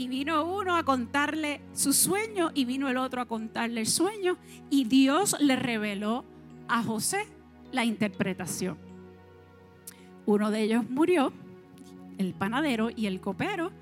y 0.00 0.09
vino 0.09 0.45
uno 0.45 0.76
a 0.76 0.85
contarle 0.85 1.61
su 1.75 1.92
sueño 1.92 2.50
y 2.54 2.64
vino 2.64 2.88
el 2.88 2.97
otro 2.97 3.21
a 3.21 3.26
contarle 3.26 3.83
el 3.83 3.87
sueño 3.87 4.38
y 4.71 4.85
Dios 4.85 5.37
le 5.40 5.57
reveló 5.57 6.25
a 6.69 6.83
José 6.83 7.26
la 7.71 7.85
interpretación. 7.85 8.78
Uno 10.25 10.50
de 10.50 10.62
ellos 10.62 10.88
murió, 10.88 11.33
el 12.16 12.33
panadero 12.33 12.88
y 12.95 13.07
el 13.07 13.21
copero 13.21 13.73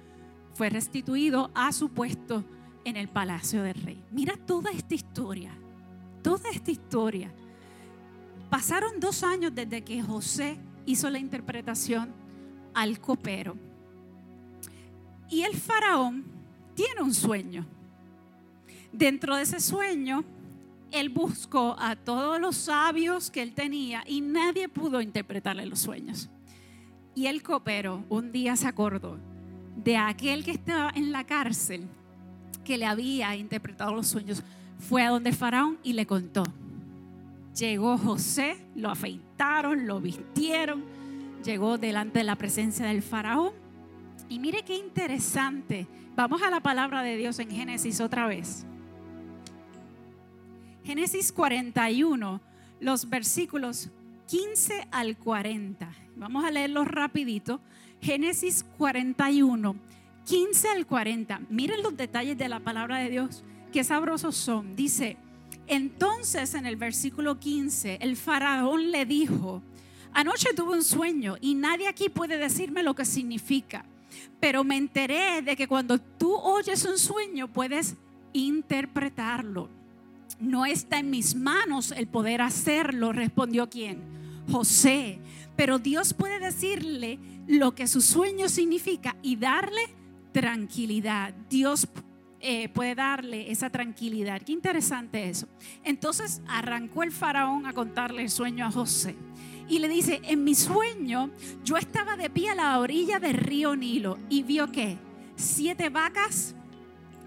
fue 0.55 0.71
restituido 0.71 1.53
a 1.55 1.73
su 1.73 1.91
puesto 1.91 2.45
en 2.85 2.97
el 2.97 3.09
palacio 3.09 3.63
del 3.63 3.75
rey. 3.75 4.03
Mira 4.11 4.37
toda 4.37 4.73
esta 4.73 4.95
historia, 4.95 5.53
toda 6.23 6.51
esta 6.51 6.71
historia 6.71 7.33
Pasaron 8.51 8.99
dos 8.99 9.23
años 9.25 9.55
desde 9.55 9.83
que 9.83 10.03
José 10.03 10.59
hizo 10.87 11.11
la 11.11 11.19
interpretación 11.19 12.15
al 12.73 12.99
copero. 12.99 13.57
Y 15.31 15.43
el 15.43 15.55
faraón 15.55 16.25
tiene 16.75 17.03
un 17.03 17.15
sueño. 17.15 17.67
Dentro 18.93 19.37
de 19.37 19.43
ese 19.43 19.61
sueño, 19.61 20.25
él 20.91 21.11
buscó 21.11 21.77
a 21.79 21.97
todos 21.97 22.41
los 22.41 22.57
sabios 22.57 23.31
que 23.31 23.43
él 23.43 23.55
tenía 23.55 24.03
y 24.07 24.21
nadie 24.21 24.69
pudo 24.69 25.01
interpretarle 25.01 25.67
los 25.67 25.81
sueños. 25.81 26.31
Y 27.15 27.27
el 27.27 27.43
copero 27.43 28.05
un 28.09 28.33
día 28.33 28.57
se 28.57 28.67
acordó 28.67 29.19
de 29.77 29.97
aquel 29.97 30.45
que 30.45 30.53
estaba 30.53 30.91
en 30.95 31.13
la 31.13 31.25
cárcel 31.25 31.87
que 32.65 32.79
le 32.79 32.87
había 32.87 33.35
interpretado 33.37 33.95
los 33.95 34.07
sueños. 34.07 34.43
Fue 34.79 35.03
a 35.03 35.11
donde 35.11 35.31
el 35.31 35.37
faraón 35.37 35.79
y 35.83 35.93
le 35.95 36.07
contó. 36.07 36.45
Llegó 37.57 37.99
José, 37.99 38.57
lo 38.77 38.91
afeitaron, 38.91 39.87
lo 39.87 40.01
vistieron, 40.01 40.85
llegó 41.45 41.77
delante 41.77 42.21
de 42.21 42.25
la 42.25 42.37
presencia 42.37 42.87
del 42.87 43.03
faraón. 43.03 43.53
Y 44.29 44.39
mire 44.39 44.63
qué 44.63 44.77
interesante. 44.77 45.87
Vamos 46.15 46.43
a 46.43 46.51
la 46.51 46.61
palabra 46.61 47.03
de 47.03 47.17
Dios 47.17 47.39
en 47.39 47.51
Génesis 47.51 48.01
otra 48.01 48.27
vez. 48.27 48.67
Génesis 50.85 51.33
41, 51.33 52.41
los 52.81 53.09
versículos 53.09 53.91
15 54.27 54.89
al 54.91 55.17
40. 55.17 55.91
Vamos 56.17 56.45
a 56.45 56.51
leerlo 56.51 56.85
rapidito. 56.85 57.61
Génesis 58.01 58.65
41, 58.77 59.77
15 60.25 60.69
al 60.69 60.87
40. 60.87 61.41
Miren 61.51 61.83
los 61.83 61.97
detalles 61.97 62.37
de 62.39 62.49
la 62.49 62.61
palabra 62.61 62.99
de 62.99 63.11
Dios, 63.11 63.45
qué 63.73 63.85
sabrosos 63.85 64.37
son. 64.37 64.77
Dice, 64.77 65.17
entonces 65.67 66.55
en 66.55 66.67
el 66.67 66.77
versículo 66.77 67.39
15, 67.39 67.99
el 68.01 68.17
faraón 68.17 68.91
le 68.91 69.05
dijo 69.05 69.63
Anoche 70.13 70.55
tuve 70.55 70.73
un 70.73 70.83
sueño 70.83 71.37
y 71.41 71.55
nadie 71.55 71.89
aquí 71.89 72.09
puede 72.09 72.39
decirme 72.39 72.83
lo 72.83 72.95
que 72.95 73.05
significa, 73.05 73.85
pero 74.41 74.65
me 74.65 74.77
enteré 74.77 75.43
de 75.43 75.57
que 75.57 75.69
cuando 75.69 75.99
tú 75.99 76.35
oyes 76.35 76.85
un 76.85 76.99
sueño 76.99 77.49
puedes 77.49 77.97
interpretarlo. 78.33 79.69
No 80.41 80.67
está 80.67 80.99
en 80.99 81.11
mis 81.11 81.35
manos 81.35 81.93
el 81.93 82.07
poder 82.07 82.43
hacerlo, 82.43 83.13
respondió 83.13 83.69
quién? 83.69 84.03
José. 84.51 85.19
Pero 85.57 85.79
Dios 85.79 86.15
puede 86.15 86.39
decirle 86.39 87.19
lo 87.49 87.75
que 87.75 87.89
su 87.89 88.01
sueño 88.01 88.49
significa 88.49 89.17
y 89.23 89.37
darle 89.37 89.83
tranquilidad. 90.33 91.35
Dios 91.51 91.89
eh, 92.41 92.69
puede 92.69 92.95
darle 92.95 93.51
esa 93.51 93.71
tranquilidad. 93.71 94.41
Qué 94.43 94.53
interesante 94.53 95.29
eso. 95.29 95.49
Entonces 95.83 96.41
arrancó 96.47 97.03
el 97.03 97.11
faraón 97.11 97.67
a 97.67 97.73
contarle 97.73 98.23
el 98.23 98.31
sueño 98.31 98.67
a 98.67 98.71
José. 98.71 99.17
Y 99.69 99.81
le 99.81 99.89
dice, 99.89 100.21
en 100.25 100.45
mi 100.45 100.55
sueño 100.55 101.31
yo 101.65 101.77
estaba 101.77 102.17
de 102.17 102.31
pie 102.31 102.51
a 102.51 102.55
la 102.55 102.79
orilla 102.79 103.19
del 103.19 103.35
río 103.35 103.77
Nilo 103.77 104.19
y 104.29 104.43
vio 104.43 104.73
que 104.73 104.99
siete 105.37 105.91
vacas 105.91 106.55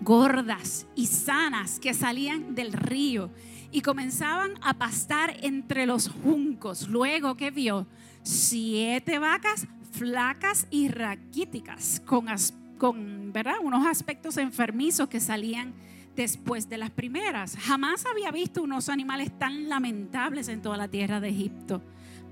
gordas 0.02 0.88
y 0.96 1.06
sanas 1.06 1.80
que 1.80 1.94
salían 1.94 2.56
del 2.56 2.74
río 2.74 3.30
y 3.72 3.82
comenzaban 3.82 4.54
a 4.62 4.74
pastar 4.74 5.38
entre 5.42 5.86
los 5.86 6.10
juncos. 6.10 6.88
Luego 6.88 7.38
que 7.38 7.52
vio 7.52 7.88
siete 8.24 9.20
vacas 9.20 9.68
flacas 9.92 10.68
y 10.72 10.88
raquíticas 10.88 12.02
con, 12.06 12.26
con 12.78 13.32
¿verdad? 13.32 13.56
unos 13.62 13.86
aspectos 13.86 14.38
enfermizos 14.38 15.08
que 15.08 15.20
salían 15.20 15.74
después 16.16 16.68
de 16.68 16.78
las 16.78 16.90
primeras. 16.90 17.56
Jamás 17.58 18.06
había 18.06 18.32
visto 18.32 18.62
unos 18.62 18.90
animales 18.90 19.38
tan 19.38 19.70
lamentables 19.70 20.48
en 20.48 20.62
toda 20.62 20.78
la 20.78 20.88
tierra 20.88 21.20
de 21.20 21.30
Egipto. 21.30 21.82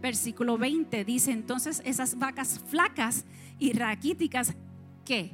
Versículo 0.01 0.57
20 0.57 1.03
dice 1.03 1.31
entonces 1.31 1.81
esas 1.85 2.17
vacas 2.17 2.59
flacas 2.67 3.25
y 3.59 3.73
raquíticas 3.73 4.55
que 5.05 5.31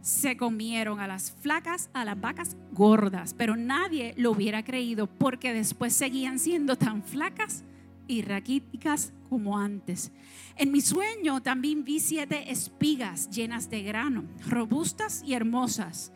se 0.00 0.36
comieron 0.36 1.00
a 1.00 1.06
las 1.06 1.30
flacas, 1.30 1.90
a 1.92 2.04
las 2.04 2.20
vacas 2.20 2.56
gordas, 2.72 3.34
pero 3.34 3.56
nadie 3.56 4.14
lo 4.16 4.30
hubiera 4.30 4.64
creído 4.64 5.06
porque 5.06 5.52
después 5.52 5.92
seguían 5.92 6.38
siendo 6.38 6.76
tan 6.76 7.02
flacas 7.02 7.64
y 8.06 8.22
raquíticas 8.22 9.12
como 9.28 9.58
antes. 9.58 10.10
En 10.56 10.72
mi 10.72 10.80
sueño 10.80 11.42
también 11.42 11.84
vi 11.84 12.00
siete 12.00 12.50
espigas 12.50 13.30
llenas 13.30 13.68
de 13.70 13.82
grano, 13.82 14.24
robustas 14.48 15.22
y 15.24 15.34
hermosas. 15.34 16.12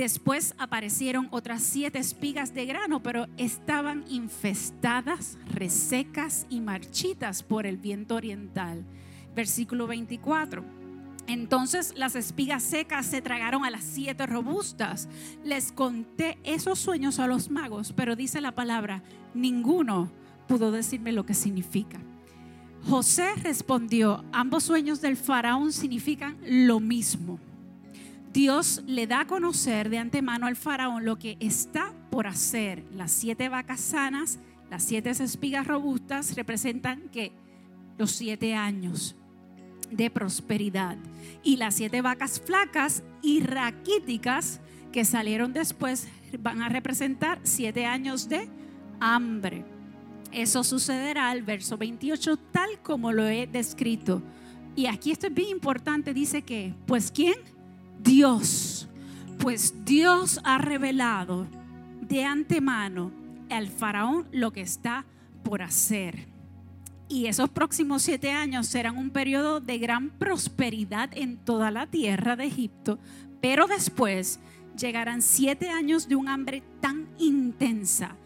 Después 0.00 0.54
aparecieron 0.56 1.28
otras 1.30 1.62
siete 1.62 1.98
espigas 1.98 2.54
de 2.54 2.64
grano, 2.64 3.02
pero 3.02 3.26
estaban 3.36 4.02
infestadas, 4.08 5.36
resecas 5.52 6.46
y 6.48 6.62
marchitas 6.62 7.42
por 7.42 7.66
el 7.66 7.76
viento 7.76 8.14
oriental. 8.14 8.82
Versículo 9.36 9.86
24. 9.86 10.64
Entonces 11.26 11.92
las 11.98 12.16
espigas 12.16 12.62
secas 12.62 13.04
se 13.04 13.20
tragaron 13.20 13.66
a 13.66 13.70
las 13.70 13.84
siete 13.84 14.24
robustas. 14.24 15.06
Les 15.44 15.70
conté 15.70 16.38
esos 16.44 16.78
sueños 16.78 17.18
a 17.18 17.26
los 17.26 17.50
magos, 17.50 17.92
pero 17.92 18.16
dice 18.16 18.40
la 18.40 18.54
palabra, 18.54 19.02
ninguno 19.34 20.10
pudo 20.48 20.72
decirme 20.72 21.12
lo 21.12 21.26
que 21.26 21.34
significa. 21.34 22.00
José 22.88 23.34
respondió, 23.42 24.24
ambos 24.32 24.64
sueños 24.64 25.02
del 25.02 25.18
faraón 25.18 25.74
significan 25.74 26.38
lo 26.46 26.80
mismo. 26.80 27.38
Dios 28.32 28.82
le 28.86 29.06
da 29.06 29.20
a 29.20 29.26
conocer 29.26 29.90
de 29.90 29.98
antemano 29.98 30.46
al 30.46 30.56
faraón 30.56 31.04
lo 31.04 31.18
que 31.18 31.36
está 31.40 31.92
por 32.10 32.28
hacer. 32.28 32.84
Las 32.94 33.10
siete 33.10 33.48
vacas 33.48 33.80
sanas, 33.80 34.38
las 34.70 34.84
siete 34.84 35.10
espigas 35.10 35.66
robustas 35.66 36.36
representan 36.36 37.08
que 37.10 37.32
los 37.98 38.12
siete 38.12 38.54
años 38.54 39.16
de 39.90 40.10
prosperidad. 40.10 40.96
Y 41.42 41.56
las 41.56 41.74
siete 41.74 42.02
vacas 42.02 42.40
flacas 42.40 43.02
y 43.20 43.40
raquíticas 43.40 44.60
que 44.92 45.04
salieron 45.04 45.52
después 45.52 46.06
van 46.38 46.62
a 46.62 46.68
representar 46.68 47.40
siete 47.42 47.84
años 47.84 48.28
de 48.28 48.48
hambre. 49.00 49.64
Eso 50.30 50.62
sucederá 50.62 51.30
al 51.30 51.42
verso 51.42 51.76
28 51.76 52.36
tal 52.52 52.80
como 52.82 53.10
lo 53.10 53.26
he 53.26 53.48
descrito. 53.48 54.22
Y 54.76 54.86
aquí 54.86 55.10
esto 55.10 55.26
es 55.26 55.34
bien 55.34 55.48
importante, 55.48 56.14
dice 56.14 56.42
que, 56.42 56.74
pues 56.86 57.10
¿quién? 57.10 57.34
Dios. 58.02 58.88
Pues 59.38 59.84
Dios 59.84 60.40
ha 60.44 60.58
revelado 60.58 61.46
de 62.00 62.24
antemano 62.24 63.12
al 63.50 63.68
faraón 63.68 64.26
lo 64.32 64.52
que 64.52 64.60
está 64.60 65.04
por 65.42 65.62
hacer. 65.62 66.28
Y 67.08 67.26
esos 67.26 67.50
próximos 67.50 68.02
siete 68.02 68.30
años 68.30 68.66
serán 68.66 68.96
un 68.96 69.10
periodo 69.10 69.60
de 69.60 69.78
gran 69.78 70.10
prosperidad 70.10 71.10
en 71.14 71.38
toda 71.38 71.70
la 71.70 71.86
tierra 71.86 72.36
de 72.36 72.44
Egipto, 72.44 72.98
pero 73.40 73.66
después 73.66 74.40
llegarán 74.78 75.22
siete 75.22 75.70
años 75.70 76.08
de 76.08 76.16
un 76.16 76.28
hambre 76.28 76.62
tan 76.80 77.08
intensa 77.18 78.16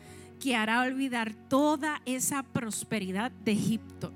que 0.41 0.57
hará 0.57 0.83
olvidar 0.83 1.35
toda 1.49 2.03
esa 2.05 2.43
prosperidad 2.43 3.31
de 3.31 3.53
Egipto. 3.53 4.13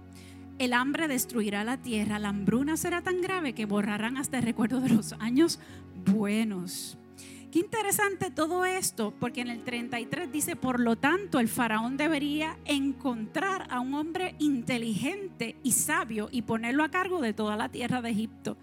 El 0.59 0.73
hambre 0.73 1.07
destruirá 1.07 1.63
la 1.63 1.77
tierra, 1.77 2.19
la 2.19 2.31
hambruna 2.31 2.77
será 2.77 3.01
tan 3.01 3.21
grave 3.21 3.53
que 3.53 3.65
borrarán 3.65 4.17
hasta 4.17 4.39
el 4.39 4.43
recuerdo 4.43 4.81
de 4.81 4.89
los 4.89 5.13
años 5.21 5.61
buenos. 6.05 6.99
Qué 7.53 7.61
interesante 7.61 8.33
todo 8.33 8.65
esto, 8.65 9.15
porque 9.21 9.41
en 9.41 9.49
el 9.49 9.63
33 9.63 10.33
dice, 10.33 10.57
por 10.57 10.81
lo 10.81 10.97
tanto, 10.97 11.39
el 11.39 11.49
faraón 11.49 11.97
debería 11.97 12.59
encontrar 12.65 13.69
a 13.71 13.79
un 13.79 13.95
hombre 13.95 14.35
inteligente 14.41 15.55
y 15.63 15.73
sabio 15.73 16.29
y 16.33 16.43
ponerlo 16.43 16.83
a 16.83 16.91
cargo 16.91 17.21
de 17.21 17.33
toda 17.33 17.57
la 17.57 17.69
tierra 17.69 18.03
de 18.03 18.11
Egipto. 18.11 18.57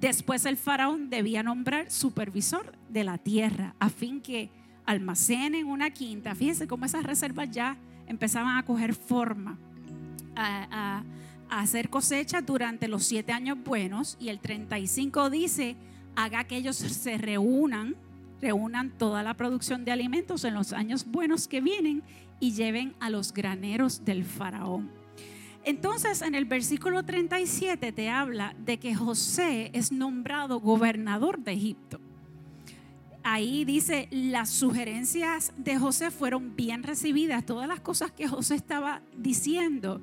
Después 0.00 0.46
el 0.46 0.56
faraón 0.56 1.10
debía 1.10 1.42
nombrar 1.42 1.90
supervisor 1.90 2.72
de 2.88 3.02
la 3.02 3.18
tierra, 3.18 3.74
a 3.80 3.90
fin 3.90 4.20
que 4.20 4.48
almacenen 4.86 5.66
una 5.66 5.90
quinta. 5.90 6.34
Fíjense 6.36 6.68
cómo 6.68 6.86
esas 6.86 7.02
reservas 7.02 7.50
ya 7.50 7.76
empezaban 8.06 8.56
a 8.56 8.64
coger 8.64 8.94
forma, 8.94 9.58
hacer 11.60 11.90
cosecha 11.90 12.40
durante 12.40 12.88
los 12.88 13.04
siete 13.04 13.32
años 13.32 13.58
buenos. 13.62 14.16
Y 14.18 14.28
el 14.28 14.40
35 14.40 15.30
dice, 15.30 15.76
haga 16.16 16.44
que 16.44 16.56
ellos 16.56 16.76
se 16.76 17.18
reúnan 17.18 17.96
reúnan 18.42 18.90
toda 18.90 19.22
la 19.22 19.34
producción 19.34 19.84
de 19.84 19.92
alimentos 19.92 20.44
en 20.44 20.54
los 20.54 20.72
años 20.72 21.06
buenos 21.06 21.46
que 21.46 21.60
vienen 21.60 22.02
y 22.40 22.52
lleven 22.52 22.94
a 22.98 23.08
los 23.08 23.32
graneros 23.32 24.04
del 24.04 24.24
faraón. 24.24 24.90
Entonces 25.64 26.22
en 26.22 26.34
el 26.34 26.44
versículo 26.44 27.04
37 27.04 27.92
te 27.92 28.10
habla 28.10 28.54
de 28.58 28.78
que 28.78 28.96
José 28.96 29.70
es 29.72 29.92
nombrado 29.92 30.58
gobernador 30.58 31.38
de 31.38 31.52
Egipto. 31.52 32.00
Ahí 33.22 33.64
dice, 33.64 34.08
las 34.10 34.50
sugerencias 34.50 35.52
de 35.56 35.78
José 35.78 36.10
fueron 36.10 36.56
bien 36.56 36.82
recibidas, 36.82 37.46
todas 37.46 37.68
las 37.68 37.78
cosas 37.78 38.10
que 38.10 38.26
José 38.26 38.56
estaba 38.56 39.02
diciendo 39.16 40.00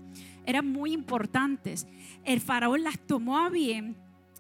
eran 0.50 0.68
muy 0.68 0.94
importantes. 0.94 1.88
El 2.26 2.42
faraón 2.42 2.84
las 2.84 3.00
tomó 3.00 3.38
a 3.38 3.50
bien 3.50 3.96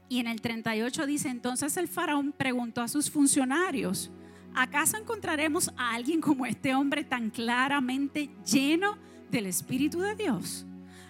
y 0.09 0.19
en 0.19 0.27
el 0.27 0.41
38 0.41 1.05
dice, 1.05 1.29
entonces 1.29 1.77
el 1.77 1.87
faraón 1.87 2.31
preguntó 2.31 2.81
a 2.81 2.87
sus 2.87 3.11
funcionarios, 3.11 4.09
¿acaso 4.55 4.97
encontraremos 4.97 5.69
a 5.77 5.93
alguien 5.93 6.19
como 6.19 6.47
este 6.47 6.73
hombre 6.73 7.03
tan 7.03 7.29
claramente 7.29 8.31
lleno 8.43 8.97
del 9.29 9.45
Espíritu 9.45 9.99
de 9.99 10.15
Dios? 10.15 10.65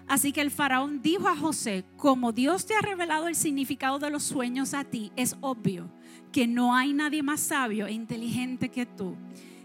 Así 0.05 0.33
que 0.33 0.41
el 0.41 0.51
faraón 0.51 1.01
dijo 1.01 1.29
a 1.29 1.37
José, 1.37 1.85
como 1.95 2.33
Dios 2.33 2.65
te 2.65 2.75
ha 2.75 2.81
revelado 2.81 3.27
el 3.29 3.35
significado 3.35 3.99
de 3.99 4.09
los 4.09 4.23
sueños 4.23 4.73
a 4.73 4.83
ti, 4.83 5.13
es 5.15 5.37
obvio 5.39 5.89
que 6.33 6.45
no 6.45 6.75
hay 6.75 6.93
nadie 6.93 7.23
más 7.23 7.39
sabio 7.39 7.87
e 7.87 7.93
inteligente 7.93 8.69
que 8.69 8.85
tú. 8.85 9.15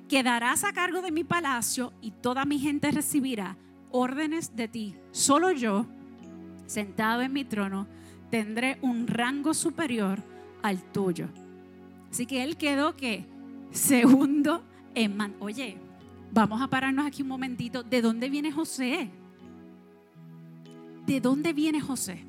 Quedarás 0.08 0.62
a 0.62 0.72
cargo 0.72 1.02
de 1.02 1.10
mi 1.10 1.24
palacio 1.24 1.92
y 2.00 2.12
toda 2.12 2.44
mi 2.44 2.58
gente 2.58 2.90
recibirá 2.90 3.56
órdenes 3.94 4.56
de 4.56 4.66
ti. 4.66 4.96
Solo 5.12 5.52
yo, 5.52 5.86
sentado 6.66 7.22
en 7.22 7.32
mi 7.32 7.44
trono, 7.44 7.86
tendré 8.28 8.76
un 8.82 9.06
rango 9.06 9.54
superior 9.54 10.20
al 10.62 10.82
tuyo. 10.82 11.28
Así 12.10 12.26
que 12.26 12.42
él 12.42 12.56
quedó 12.56 12.96
que 12.96 13.24
segundo 13.70 14.64
en 14.96 15.16
man. 15.16 15.34
Oye, 15.38 15.76
vamos 16.32 16.60
a 16.60 16.66
pararnos 16.66 17.06
aquí 17.06 17.22
un 17.22 17.28
momentito. 17.28 17.84
¿De 17.84 18.02
dónde 18.02 18.28
viene 18.28 18.50
José? 18.50 19.10
¿De 21.06 21.20
dónde 21.20 21.52
viene 21.52 21.80
José? 21.80 22.24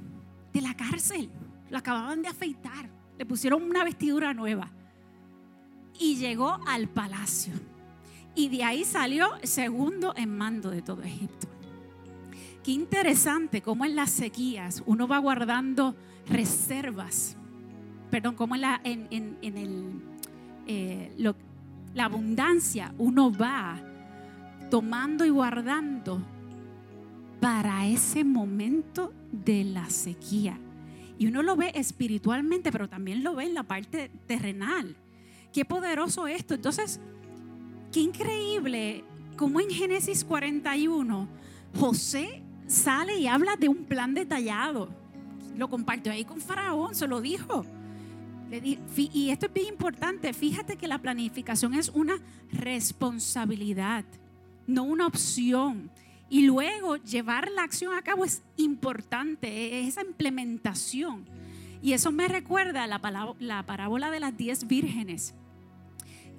De 0.54 0.62
la 0.62 0.76
cárcel. 0.76 1.32
Lo 1.72 1.80
acababan 1.80 2.22
de 2.22 2.28
afeitar. 2.28 2.92
Le 3.18 3.26
pusieron 3.26 3.64
una 3.64 3.84
vestidura 3.84 4.36
nueva. 4.36 4.72
Y 6.00 6.18
llegó 6.18 6.60
al 6.68 6.88
palacio. 6.90 7.54
Y 8.36 8.50
de 8.50 8.64
ahí 8.64 8.84
salió 8.84 9.28
segundo 9.44 10.14
en 10.18 10.38
mando 10.38 10.70
de 10.70 10.82
todo 10.82 11.02
Egipto. 11.04 11.48
Qué 12.64 12.72
interesante 12.72 13.62
cómo 13.62 13.86
en 13.86 13.96
las 13.96 14.10
sequías 14.10 14.84
uno 14.86 15.08
va 15.08 15.20
guardando 15.20 15.96
reservas, 16.28 17.38
perdón, 18.10 18.36
cómo 18.36 18.56
en 18.56 18.62
la, 18.62 18.82
en, 18.84 19.08
el, 19.42 20.02
eh, 20.68 21.16
la 21.94 22.06
abundancia 22.06 22.94
uno 22.98 23.32
va 23.32 23.80
tomando 24.70 25.26
y 25.26 25.30
guardando 25.30 26.22
para 27.40 27.86
ese 27.86 28.24
momento 28.24 29.14
de 29.32 29.64
la 29.64 29.90
sequía. 29.90 30.58
Y 31.18 31.28
uno 31.28 31.44
lo 31.44 31.56
ve 31.56 31.72
espiritualmente, 31.76 32.72
pero 32.72 32.90
también 32.90 33.24
lo 33.24 33.36
ve 33.36 33.46
en 33.46 33.54
la 33.54 33.64
parte 33.64 34.10
terrenal. 34.26 34.96
Qué 35.54 35.64
poderoso 35.64 36.28
esto. 36.28 36.56
Entonces, 36.56 37.00
qué 37.96 38.02
increíble 38.02 39.06
como 39.38 39.62
en 39.62 39.70
Génesis 39.70 40.26
41 40.26 41.30
José 41.80 42.44
sale 42.68 43.18
y 43.18 43.28
habla 43.28 43.56
de 43.56 43.70
un 43.70 43.86
plan 43.86 44.14
detallado. 44.14 44.90
Lo 45.56 45.70
compartió 45.70 46.12
ahí 46.12 46.26
con 46.26 46.42
Faraón, 46.42 46.94
se 46.94 47.08
lo 47.08 47.22
dijo. 47.22 47.66
Y 48.98 49.30
esto 49.30 49.46
es 49.46 49.54
bien 49.54 49.68
importante. 49.68 50.34
Fíjate 50.34 50.76
que 50.76 50.90
la 50.90 50.98
planificación 50.98 51.74
es 51.74 51.88
una 51.88 52.18
responsabilidad, 52.52 54.04
no 54.68 54.84
una 54.84 55.08
opción. 55.08 55.90
Y 56.30 56.42
luego 56.42 56.98
llevar 56.98 57.50
la 57.50 57.64
acción 57.64 57.94
a 57.94 58.02
cabo 58.02 58.26
es 58.26 58.44
importante, 58.58 59.80
es 59.80 59.88
esa 59.88 60.02
implementación. 60.02 61.24
Y 61.82 61.94
eso 61.94 62.12
me 62.12 62.28
recuerda 62.28 62.84
a 62.84 62.88
la 63.40 63.66
parábola 63.66 64.12
de 64.12 64.20
las 64.20 64.36
diez 64.36 64.68
vírgenes. 64.68 65.34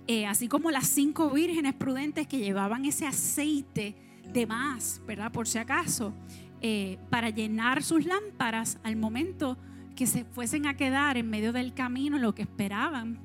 Eh, 0.09 0.27
así 0.27 0.47
como 0.47 0.71
las 0.71 0.87
cinco 0.87 1.31
vírgenes 1.31 1.75
prudentes 1.75 2.29
que 2.29 2.39
llevaban 2.39 2.85
ese 2.85 3.07
aceite 3.07 3.97
de 4.33 4.47
más, 4.47 5.01
¿verdad? 5.07 5.33
Por 5.33 5.49
si 5.49 5.59
acaso, 5.59 6.13
eh, 6.61 6.99
para 7.11 7.31
llenar 7.31 7.83
sus 7.83 8.07
lámparas 8.07 8.79
al 8.85 8.97
momento 8.97 9.59
que 9.97 10.07
se 10.07 10.25
fuesen 10.25 10.67
a 10.67 10.77
quedar 10.77 11.17
en 11.17 11.29
medio 11.29 11.53
del 11.53 11.75
camino 11.75 12.19
lo 12.19 12.35
que 12.35 12.43
esperaban 12.43 13.19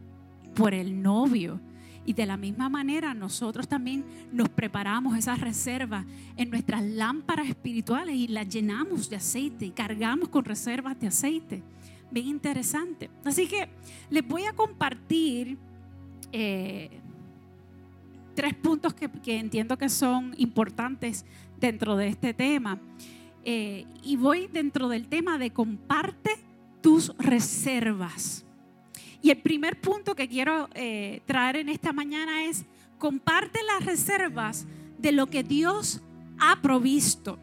por 0.56 0.74
el 0.74 1.02
novio. 1.02 1.60
Y 2.04 2.14
de 2.14 2.26
la 2.26 2.36
misma 2.36 2.68
manera 2.68 3.14
nosotros 3.14 3.68
también 3.68 4.04
nos 4.32 4.50
preparamos 4.50 5.16
esas 5.16 5.40
reservas 5.40 6.06
en 6.36 6.50
nuestras 6.50 6.84
lámparas 6.84 7.48
espirituales 7.48 8.16
y 8.16 8.28
las 8.28 8.50
llenamos 8.50 9.08
de 9.08 9.18
aceite 9.18 9.66
y 9.66 9.72
cargamos 9.72 10.30
con 10.30 10.46
reservas 10.46 11.00
de 11.00 11.08
aceite. 11.08 11.62
Bien 12.10 12.28
interesante. 12.28 13.12
Así 13.24 13.48
que 13.48 13.70
les 14.10 14.28
voy 14.28 14.46
a 14.46 14.54
compartir 14.54 15.60
eh, 16.32 16.90
tres 18.36 18.54
puntos 18.56 18.94
que, 18.94 19.10
entiendo 19.38 19.78
que 19.78 19.90
son 19.90 20.34
importantes 20.38 21.26
dentro 21.60 21.96
de 21.96 22.08
este 22.08 22.34
tema. 22.34 22.80
Eh, 23.44 23.86
y 24.04 24.16
voy 24.18 24.48
dentro 24.48 24.88
del 24.88 25.08
tema 25.08 25.38
de 25.38 25.52
comparte 25.52 26.38
tus 26.82 27.16
reservas. 27.18 28.46
Y 29.22 29.30
el 29.30 29.38
primer 29.38 29.80
punto 29.80 30.16
que 30.16 30.28
quiero 30.28 30.70
eh, 30.74 31.22
traer 31.26 31.58
en 31.58 31.70
esta 31.70 31.94
mañana 31.94 32.46
es, 32.46 32.66
comparte 32.98 33.60
las 33.64 33.86
reservas 33.86 34.66
de 34.98 35.12
lo 35.12 35.28
que 35.28 35.44
Dios 35.44 36.02
ha 36.40 36.62
provisto. 36.62 37.38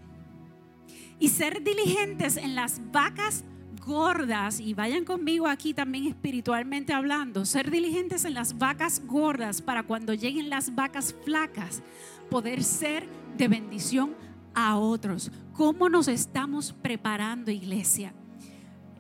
Y 1.21 1.29
ser 1.29 1.63
diligentes 1.63 2.37
en 2.37 2.55
las 2.55 2.81
vacas 2.93 3.45
gordas, 3.89 4.61
y 4.61 4.75
vayan 4.75 5.05
conmigo 5.05 5.49
aquí 5.49 5.73
también 5.73 6.07
espiritualmente 6.07 6.93
hablando, 6.93 7.47
ser 7.47 7.71
diligentes 7.71 8.27
en 8.27 8.35
las 8.35 8.59
vacas 8.59 9.03
gordas 9.07 9.63
para 9.63 9.83
cuando 9.83 10.13
lleguen 10.13 10.51
las 10.51 10.75
vacas 10.75 11.15
flacas, 11.25 11.83
poder 12.31 12.63
ser 12.63 13.09
de 13.37 13.49
bendición 13.49 14.15
a 14.55 14.77
otros. 14.77 15.33
¿Cómo 15.55 15.89
nos 15.89 16.07
estamos 16.07 16.73
preparando, 16.73 17.51
iglesia? 17.51 18.13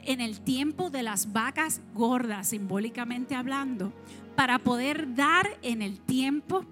en 0.08 0.22
el 0.22 0.40
tiempo 0.40 0.88
de 0.88 1.02
las 1.02 1.34
vacas 1.34 1.82
gordas, 1.92 2.48
simbólicamente 2.48 3.34
hablando, 3.34 3.92
para 4.36 4.58
poder 4.58 5.14
dar 5.14 5.58
en 5.60 5.82
el 5.82 6.00
tiempo 6.00 6.64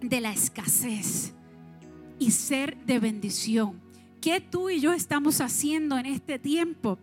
de 0.00 0.22
la 0.22 0.32
escasez 0.32 1.34
y 2.18 2.30
ser 2.30 2.78
de 2.86 2.98
bendición. 2.98 3.78
¿Qué 4.22 4.40
tú 4.40 4.70
y 4.70 4.80
yo 4.80 4.94
estamos 4.94 5.42
haciendo 5.42 5.98
en 5.98 6.06
este 6.06 6.38
tiempo 6.38 6.98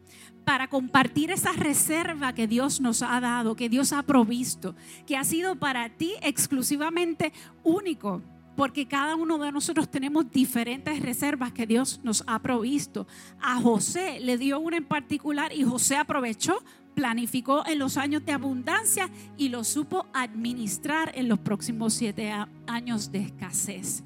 para 0.47 0.69
compartir 0.69 1.29
esa 1.29 1.51
reserva 1.51 2.31
que 2.31 2.47
Dios 2.47 2.79
nos 2.79 3.01
ha 3.01 3.19
dado, 3.19 3.57
que 3.57 3.67
Dios 3.67 3.91
ha 3.91 4.01
provisto, 4.01 4.77
que 5.05 5.17
ha 5.17 5.25
sido 5.25 5.57
para 5.57 5.89
ti 5.89 6.13
exclusivamente 6.21 7.33
único? 7.65 8.21
porque 8.55 8.87
cada 8.87 9.15
uno 9.15 9.37
de 9.37 9.51
nosotros 9.51 9.91
tenemos 9.91 10.31
diferentes 10.31 10.99
reservas 11.01 11.51
que 11.51 11.67
Dios 11.67 11.99
nos 12.01 12.23
ha 12.25 12.41
provisto. 12.41 13.05
A 13.39 13.61
José 13.61 14.19
le 14.19 14.39
dio 14.39 14.59
una 14.59 14.77
en 14.77 14.85
particular 14.85 15.53
y 15.53 15.63
José 15.63 15.95
aprovechó, 15.95 16.63
planificó 16.95 17.63
en 17.67 17.77
los 17.77 17.97
años 17.97 18.25
de 18.25 18.31
abundancia 18.31 19.11
y 19.37 19.49
lo 19.49 19.63
supo 19.63 20.07
administrar 20.11 21.11
en 21.13 21.27
los 21.27 21.37
próximos 21.37 21.93
siete 21.93 22.33
años 22.65 23.11
de 23.11 23.19
escasez. 23.19 24.01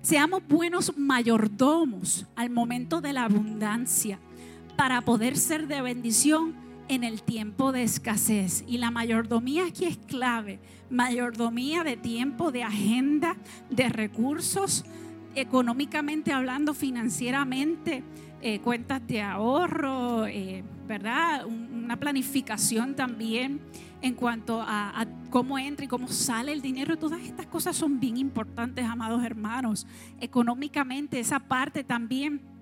Seamos 0.00 0.46
buenos 0.46 0.96
mayordomos 0.96 2.24
al 2.36 2.50
momento 2.50 3.00
de 3.00 3.14
la 3.14 3.24
abundancia 3.24 4.20
para 4.78 5.00
poder 5.00 5.36
ser 5.36 5.66
de 5.66 5.82
bendición 5.82 6.54
en 6.86 7.02
el 7.02 7.20
tiempo 7.24 7.72
de 7.72 7.82
escasez. 7.82 8.62
Y 8.68 8.78
la 8.78 8.92
mayordomía 8.92 9.66
aquí 9.66 9.86
es 9.86 9.96
clave. 9.96 10.60
Mayordomía 10.88 11.82
de 11.82 11.96
tiempo, 11.96 12.52
de 12.52 12.62
agenda, 12.62 13.36
de 13.70 13.88
recursos, 13.88 14.84
económicamente 15.34 16.32
hablando, 16.32 16.74
financieramente, 16.74 18.04
eh, 18.40 18.60
cuentas 18.60 19.04
de 19.04 19.20
ahorro, 19.20 20.28
eh, 20.28 20.62
¿verdad? 20.86 21.44
Una 21.44 21.96
planificación 21.96 22.94
también 22.94 23.60
en 24.00 24.14
cuanto 24.14 24.62
a, 24.62 25.00
a, 25.00 25.08
cómo 25.28 25.58
entra 25.58 25.86
y 25.86 25.88
cómo 25.88 26.06
sale 26.06 26.52
el 26.52 26.62
dinero. 26.62 26.96
Todas 26.96 27.20
estas 27.22 27.46
cosas 27.46 27.74
son 27.74 27.98
bien 27.98 28.16
importantes, 28.16 28.84
amados 28.84 29.24
hermanos. 29.24 29.88
Económicamente, 30.20 31.18
esa 31.18 31.40
parte 31.40 31.82
también 31.82 32.57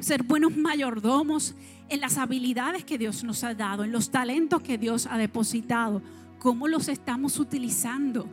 ser 0.00 0.22
buenos 0.22 0.56
mayordomos 0.56 1.54
en 1.88 2.00
las 2.00 2.18
habilidades 2.18 2.84
que 2.84 2.98
Dios 2.98 3.24
nos 3.24 3.44
ha 3.44 3.54
dado, 3.54 3.84
en 3.84 3.92
los 3.92 4.10
talentos 4.10 4.62
que 4.62 4.78
Dios 4.78 5.06
ha 5.06 5.18
depositado, 5.18 6.02
cómo 6.38 6.68
los 6.68 6.88
estamos 6.88 7.38
utilizando. 7.38 8.28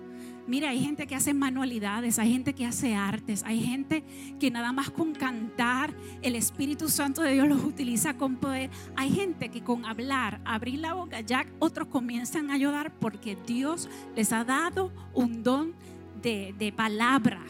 Mira, 0.47 0.69
hay 0.69 0.80
gente 0.80 1.08
que 1.08 1.15
hace 1.15 1.34
manualidades, 1.34 2.19
hay 2.19 2.32
gente 2.32 2.54
que 2.54 2.67
hace 2.67 2.93
artes, 2.93 3.41
hay 3.43 3.62
gente 3.62 4.04
que 4.39 4.51
nada 4.51 4.71
más 4.71 4.91
con 4.91 5.13
cantar 5.13 5.91
el 6.21 6.36
Espíritu 6.36 6.88
Santo 6.88 7.23
de 7.23 7.34
Dios 7.34 7.47
los 7.47 7.63
utiliza 7.63 8.15
con 8.15 8.36
poder. 8.36 8.69
Hay 8.95 9.10
gente 9.10 9.49
que 9.49 9.63
con 9.63 9.86
hablar, 9.86 10.41
abrir 10.45 10.80
la 10.80 10.93
boca, 10.93 11.21
ya 11.21 11.47
otros 11.58 11.88
comienzan 11.88 12.51
a 12.51 12.56
ayudar 12.56 12.93
porque 12.93 13.36
Dios 13.47 13.89
les 14.15 14.32
ha 14.34 14.43
dado 14.43 14.91
un 15.15 15.41
don 15.41 15.73
de, 16.21 16.54
de 16.60 16.71
palabra 16.71 17.41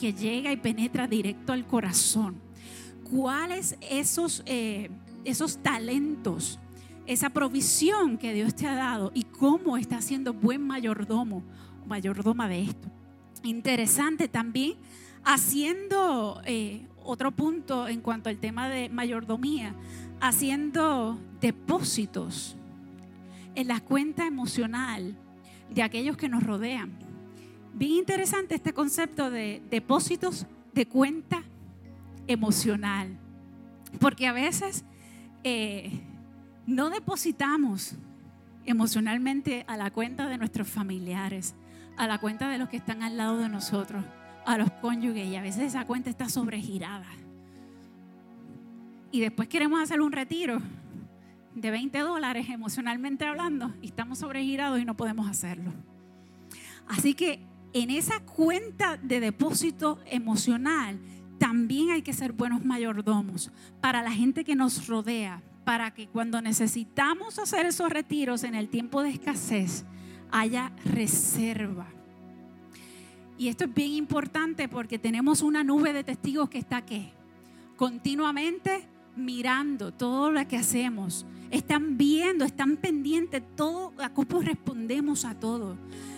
que 0.00 0.14
llega 0.14 0.50
y 0.50 0.56
penetra 0.56 1.06
directo 1.06 1.52
al 1.52 1.66
corazón 1.66 2.47
cuáles 3.10 3.76
esos, 3.80 4.42
eh, 4.46 4.90
esos 5.24 5.58
talentos, 5.58 6.58
esa 7.06 7.30
provisión 7.30 8.18
que 8.18 8.34
Dios 8.34 8.54
te 8.54 8.66
ha 8.66 8.74
dado 8.74 9.10
y 9.14 9.24
cómo 9.24 9.76
está 9.76 10.00
siendo 10.02 10.32
buen 10.32 10.66
mayordomo, 10.66 11.42
mayordoma 11.86 12.48
de 12.48 12.62
esto. 12.62 12.88
Interesante 13.42 14.28
también, 14.28 14.74
haciendo 15.24 16.40
eh, 16.44 16.86
otro 17.02 17.30
punto 17.30 17.88
en 17.88 18.00
cuanto 18.00 18.28
al 18.28 18.38
tema 18.38 18.68
de 18.68 18.88
mayordomía, 18.88 19.74
haciendo 20.20 21.18
depósitos 21.40 22.56
en 23.54 23.68
la 23.68 23.80
cuenta 23.80 24.26
emocional 24.26 25.16
de 25.70 25.82
aquellos 25.82 26.16
que 26.16 26.28
nos 26.28 26.42
rodean. 26.42 26.92
Bien 27.74 27.92
interesante 27.92 28.54
este 28.54 28.72
concepto 28.72 29.30
de 29.30 29.62
depósitos 29.70 30.46
de 30.74 30.86
cuenta 30.86 31.42
emocional. 32.28 33.18
Porque 33.98 34.26
a 34.26 34.32
veces 34.32 34.84
eh, 35.42 36.00
no 36.66 36.90
depositamos 36.90 37.96
emocionalmente 38.64 39.64
a 39.66 39.76
la 39.76 39.90
cuenta 39.90 40.28
de 40.28 40.38
nuestros 40.38 40.68
familiares, 40.68 41.54
a 41.96 42.06
la 42.06 42.18
cuenta 42.18 42.48
de 42.50 42.58
los 42.58 42.68
que 42.68 42.76
están 42.76 43.02
al 43.02 43.16
lado 43.16 43.38
de 43.38 43.48
nosotros, 43.48 44.04
a 44.44 44.58
los 44.58 44.70
cónyuges, 44.72 45.26
y 45.26 45.36
a 45.36 45.42
veces 45.42 45.62
esa 45.62 45.86
cuenta 45.86 46.10
está 46.10 46.28
sobregirada. 46.28 47.06
Y 49.10 49.20
después 49.20 49.48
queremos 49.48 49.82
hacer 49.82 50.00
un 50.00 50.12
retiro 50.12 50.60
de 51.54 51.70
20 51.70 51.98
dólares 52.00 52.48
emocionalmente 52.50 53.26
hablando 53.26 53.74
y 53.82 53.86
estamos 53.86 54.18
sobregirados 54.18 54.78
y 54.78 54.84
no 54.84 54.96
podemos 54.96 55.28
hacerlo. 55.28 55.72
Así 56.86 57.14
que 57.14 57.40
en 57.72 57.90
esa 57.90 58.20
cuenta 58.20 58.96
de 58.96 59.20
depósito 59.20 59.98
emocional 60.06 60.98
también 61.38 61.90
hay 61.90 62.02
que 62.02 62.12
ser 62.12 62.32
buenos 62.32 62.64
mayordomos 62.64 63.50
para 63.80 64.02
la 64.02 64.10
gente 64.10 64.44
que 64.44 64.56
nos 64.56 64.86
rodea, 64.86 65.40
para 65.64 65.92
que 65.92 66.08
cuando 66.08 66.40
necesitamos 66.42 67.38
hacer 67.38 67.66
esos 67.66 67.90
retiros 67.90 68.44
en 68.44 68.54
el 68.54 68.68
tiempo 68.68 69.02
de 69.02 69.10
escasez, 69.10 69.84
haya 70.30 70.72
reserva. 70.84 71.86
Y 73.38 73.48
esto 73.48 73.64
es 73.64 73.74
bien 73.74 73.92
importante 73.92 74.68
porque 74.68 74.98
tenemos 74.98 75.42
una 75.42 75.62
nube 75.62 75.92
de 75.92 76.04
testigos 76.04 76.48
que 76.48 76.58
está 76.58 76.78
aquí, 76.78 77.10
continuamente 77.76 78.88
mirando 79.16 79.92
todo 79.92 80.30
lo 80.30 80.46
que 80.48 80.56
hacemos. 80.56 81.24
Están 81.50 81.96
viendo, 81.96 82.44
están 82.44 82.76
pendientes, 82.76 83.42
todo, 83.56 83.92
a 83.98 84.10
cómo 84.10 84.40
respondemos 84.42 85.24
a 85.24 85.38
todo. 85.38 85.76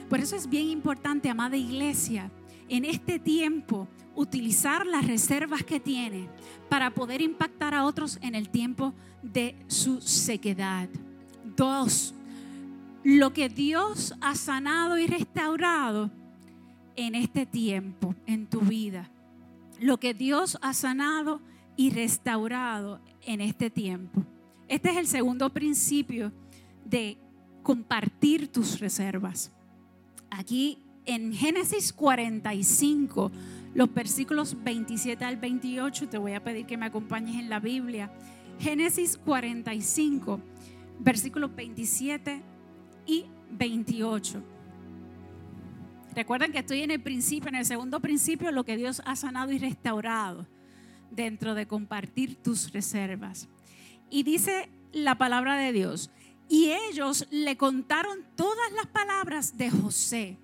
Por 0.08 0.20
eso 0.20 0.34
es 0.34 0.48
bien 0.48 0.68
importante, 0.68 1.28
amada 1.28 1.56
iglesia, 1.56 2.30
en 2.70 2.84
este 2.84 3.18
tiempo 3.18 3.88
utilizar 4.14 4.86
las 4.86 5.06
reservas 5.06 5.64
que 5.64 5.80
tiene 5.80 6.28
para 6.68 6.90
poder 6.90 7.20
impactar 7.20 7.74
a 7.74 7.84
otros 7.84 8.18
en 8.22 8.34
el 8.34 8.48
tiempo 8.48 8.94
de 9.22 9.56
su 9.66 10.00
sequedad. 10.00 10.88
Dos, 11.56 12.14
lo 13.02 13.32
que 13.32 13.48
Dios 13.48 14.14
ha 14.20 14.36
sanado 14.36 14.98
y 14.98 15.06
restaurado 15.06 16.10
en 16.96 17.14
este 17.14 17.44
tiempo, 17.44 18.14
en 18.26 18.46
tu 18.46 18.60
vida. 18.60 19.10
Lo 19.80 19.98
que 19.98 20.14
Dios 20.14 20.56
ha 20.62 20.72
sanado 20.72 21.40
y 21.76 21.90
restaurado 21.90 23.00
en 23.22 23.40
este 23.40 23.68
tiempo. 23.68 24.24
Este 24.68 24.90
es 24.90 24.96
el 24.96 25.08
segundo 25.08 25.50
principio 25.50 26.32
de 26.84 27.18
compartir 27.62 28.48
tus 28.48 28.78
reservas. 28.78 29.50
Aquí 30.30 30.78
en 31.06 31.32
Génesis 31.32 31.92
45, 31.92 33.30
los 33.74 33.92
versículos 33.92 34.56
27 34.62 35.24
al 35.24 35.36
28, 35.36 36.08
te 36.08 36.18
voy 36.18 36.32
a 36.32 36.42
pedir 36.42 36.66
que 36.66 36.76
me 36.76 36.86
acompañes 36.86 37.36
en 37.36 37.48
la 37.48 37.60
Biblia. 37.60 38.10
Génesis 38.58 39.16
45, 39.16 40.40
versículos 40.98 41.54
27 41.54 42.42
y 43.06 43.24
28. 43.50 44.42
Recuerden 46.14 46.52
que 46.52 46.58
estoy 46.58 46.82
en 46.82 46.90
el 46.90 47.00
principio, 47.00 47.48
en 47.48 47.54
el 47.54 47.64
segundo 47.64 48.00
principio, 48.00 48.50
lo 48.50 48.64
que 48.64 48.76
Dios 48.76 49.00
ha 49.04 49.16
sanado 49.16 49.52
y 49.52 49.58
restaurado 49.58 50.46
dentro 51.10 51.54
de 51.54 51.66
compartir 51.66 52.36
tus 52.36 52.72
reservas. 52.72 53.48
Y 54.10 54.24
dice 54.24 54.68
la 54.92 55.16
palabra 55.16 55.56
de 55.56 55.72
Dios, 55.72 56.10
y 56.48 56.72
ellos 56.90 57.26
le 57.30 57.56
contaron 57.56 58.24
todas 58.34 58.72
las 58.72 58.86
palabras 58.86 59.56
de 59.56 59.70
José 59.70 60.36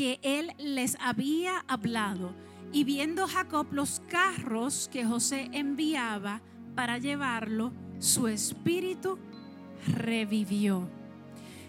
que 0.00 0.18
él 0.22 0.54
les 0.56 0.96
había 0.98 1.58
hablado. 1.68 2.32
Y 2.72 2.84
viendo 2.84 3.28
Jacob 3.28 3.66
los 3.70 4.00
carros 4.08 4.88
que 4.90 5.04
José 5.04 5.50
enviaba 5.52 6.40
para 6.74 6.96
llevarlo, 6.96 7.70
su 7.98 8.26
espíritu 8.26 9.18
revivió. 9.86 10.88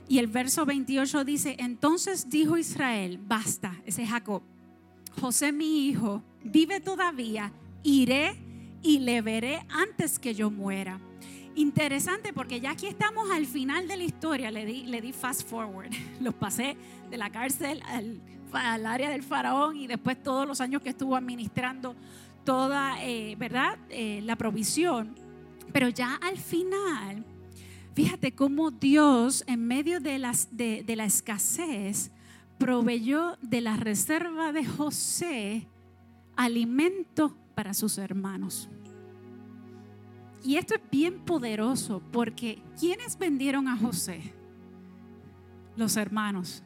Y 0.07 0.19
el 0.19 0.27
verso 0.27 0.65
28 0.65 1.25
dice, 1.25 1.57
entonces 1.59 2.29
dijo 2.29 2.57
Israel, 2.57 3.19
basta, 3.21 3.75
ese 3.85 4.07
Jacob, 4.07 4.43
José 5.19 5.51
mi 5.51 5.89
hijo 5.89 6.23
vive 6.41 6.79
todavía, 6.79 7.51
iré 7.83 8.37
y 8.81 8.99
le 8.99 9.21
veré 9.21 9.65
antes 9.67 10.19
que 10.19 10.33
yo 10.33 10.49
muera. 10.49 11.01
Interesante 11.55 12.31
porque 12.33 12.61
ya 12.61 12.71
aquí 12.71 12.87
estamos 12.87 13.29
al 13.31 13.45
final 13.45 13.87
de 13.87 13.97
la 13.97 14.03
historia, 14.03 14.51
le 14.51 14.65
di, 14.65 14.83
le 14.85 15.01
di 15.01 15.11
fast 15.11 15.47
forward, 15.47 15.91
los 16.21 16.33
pasé 16.33 16.77
de 17.09 17.17
la 17.17 17.29
cárcel 17.29 17.81
al, 17.87 18.85
área 18.85 19.09
del 19.09 19.23
faraón 19.23 19.75
y 19.77 19.87
después 19.87 20.21
todos 20.21 20.47
los 20.47 20.61
años 20.61 20.81
que 20.81 20.89
estuvo 20.89 21.15
administrando 21.15 21.95
toda, 22.43 23.03
eh, 23.03 23.35
¿verdad? 23.37 23.77
Eh, 23.89 24.21
la 24.23 24.35
provisión. 24.35 25.15
Pero 25.71 25.87
ya 25.89 26.15
al 26.15 26.37
final, 26.37 27.23
fíjate 27.95 28.33
cómo 28.33 28.71
Dios 28.71 29.43
en 29.47 29.65
medio 29.67 29.99
de, 29.99 30.19
las, 30.19 30.49
de, 30.55 30.83
de 30.83 30.95
la 30.95 31.05
escasez 31.05 32.11
proveyó 32.57 33.37
de 33.41 33.61
la 33.61 33.77
reserva 33.77 34.51
de 34.51 34.65
José 34.65 35.67
alimento 36.35 37.35
para 37.55 37.73
sus 37.73 37.97
hermanos. 37.97 38.69
Y 40.43 40.58
esto 40.58 40.75
es 40.75 40.82
bien 40.89 41.19
poderoso 41.19 42.01
porque 42.12 42.62
¿quiénes 42.80 43.17
vendieron 43.17 43.67
a 43.67 43.77
José? 43.77 44.34
Los 45.75 45.97
hermanos. 45.97 46.63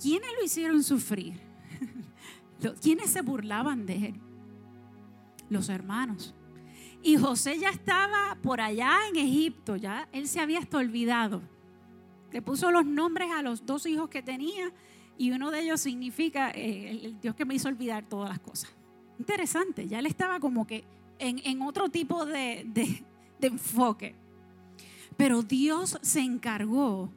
¿Quiénes 0.00 0.30
lo 0.38 0.44
hicieron 0.44 0.82
sufrir? 0.82 1.40
¿Quiénes 2.82 3.10
se 3.10 3.22
burlaban 3.22 3.86
de 3.86 4.06
él? 4.06 4.20
Los 5.48 5.68
hermanos. 5.68 6.34
Y 7.02 7.16
José 7.16 7.58
ya 7.58 7.70
estaba 7.70 8.36
por 8.42 8.60
allá 8.60 8.96
en 9.08 9.16
Egipto, 9.16 9.76
ya 9.76 10.08
él 10.12 10.26
se 10.26 10.40
había 10.40 10.60
olvidado. 10.72 11.42
Le 12.32 12.42
puso 12.42 12.70
los 12.70 12.84
nombres 12.84 13.30
a 13.30 13.42
los 13.42 13.64
dos 13.64 13.86
hijos 13.86 14.08
que 14.08 14.22
tenía 14.22 14.72
y 15.16 15.30
uno 15.30 15.50
de 15.50 15.60
ellos 15.60 15.80
significa 15.80 16.50
eh, 16.50 16.90
el 16.90 17.20
Dios 17.20 17.34
que 17.34 17.44
me 17.44 17.54
hizo 17.54 17.68
olvidar 17.68 18.08
todas 18.08 18.28
las 18.28 18.40
cosas. 18.40 18.74
Interesante, 19.18 19.88
ya 19.88 19.98
él 19.98 20.06
estaba 20.06 20.38
como 20.38 20.66
que 20.66 20.84
en, 21.18 21.62
otro 21.62 21.88
tipo 21.88 22.24
de, 22.26 22.66
enfoque. 23.40 24.14
Pero 25.16 25.42
Dios 25.42 25.98
se 26.02 26.20
encargó 26.20 27.12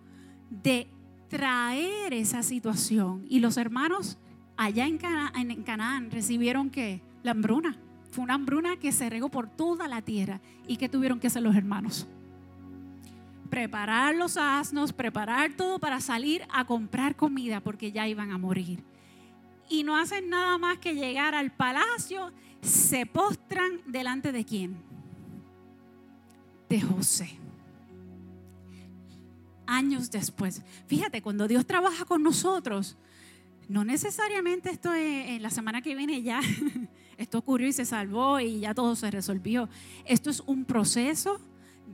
de 0.50 0.88
traer 1.30 2.14
esa 2.14 2.44
situación. 2.44 3.26
Y 3.30 3.40
los 3.40 3.58
hermanos 3.58 4.18
allá 4.58 4.88
en, 4.88 5.00
en 5.36 5.64
Canaán 5.64 6.12
recibieron 6.12 6.70
que 6.70 7.02
la 7.24 7.32
hambruna. 7.32 7.78
Fue 8.12 8.24
una 8.24 8.34
hambruna 8.34 8.78
que 8.78 8.92
se 8.92 9.10
regó 9.10 9.30
por 9.30 9.48
toda 9.48 9.88
la 9.88 10.02
tierra. 10.02 10.42
¿Y 10.68 10.78
que 10.78 10.90
tuvieron 10.90 11.20
que 11.20 11.28
hacer 11.28 11.42
los 11.42 11.56
hermanos? 11.56 12.08
Preparar 13.50 14.16
los 14.16 14.38
asnos, 14.38 14.94
preparar 14.94 15.54
todo 15.54 15.80
para 15.80 16.00
salir 16.00 16.44
a 16.52 16.66
comprar 16.66 17.16
comida 17.16 17.60
porque 17.60 17.92
ya 17.92 18.08
iban 18.08 18.32
a 18.32 18.38
morir. 18.38 18.84
Y 19.72 19.84
no 19.84 19.96
hacen 19.96 20.30
nada 20.30 20.58
más 20.58 20.80
que 20.80 20.94
llegar 20.94 21.34
al 21.34 21.50
palacio 21.56 22.34
se 22.62 23.06
postran 23.06 23.82
delante 23.88 24.34
de 24.34 24.44
quién? 24.44 24.76
De 26.68 26.82
José. 26.82 27.40
Años 29.66 30.12
después. 30.12 30.62
Fíjate, 30.88 31.22
cuando 31.22 31.48
Dios 31.48 31.66
trabaja 31.66 32.04
con 32.04 32.22
nosotros, 32.22 32.98
no 33.70 33.86
necesariamente 33.86 34.70
esto 34.70 34.94
es, 34.94 35.30
en 35.30 35.42
la 35.42 35.50
semana 35.50 35.82
que 35.82 35.96
viene 35.96 36.22
ya, 36.22 36.42
esto 37.18 37.38
ocurrió 37.38 37.70
y 37.70 37.74
se 37.74 37.86
salvó 37.86 38.42
y 38.42 38.60
ya 38.60 38.74
todo 38.74 38.94
se 38.98 39.10
resolvió. 39.10 39.70
Esto 40.04 40.30
es 40.30 40.42
un 40.42 40.66
proceso 40.66 41.40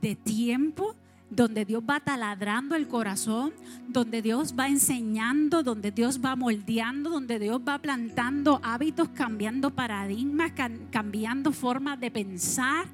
de 0.00 0.16
tiempo 0.16 0.96
donde 1.30 1.64
Dios 1.64 1.82
va 1.88 2.00
taladrando 2.00 2.74
el 2.74 2.88
corazón, 2.88 3.52
donde 3.86 4.22
Dios 4.22 4.54
va 4.58 4.68
enseñando, 4.68 5.62
donde 5.62 5.90
Dios 5.90 6.20
va 6.24 6.36
moldeando, 6.36 7.10
donde 7.10 7.38
Dios 7.38 7.60
va 7.66 7.78
plantando 7.78 8.60
hábitos, 8.62 9.08
cambiando 9.10 9.70
paradigmas, 9.70 10.52
cambiando 10.90 11.52
formas 11.52 12.00
de 12.00 12.10
pensar, 12.10 12.86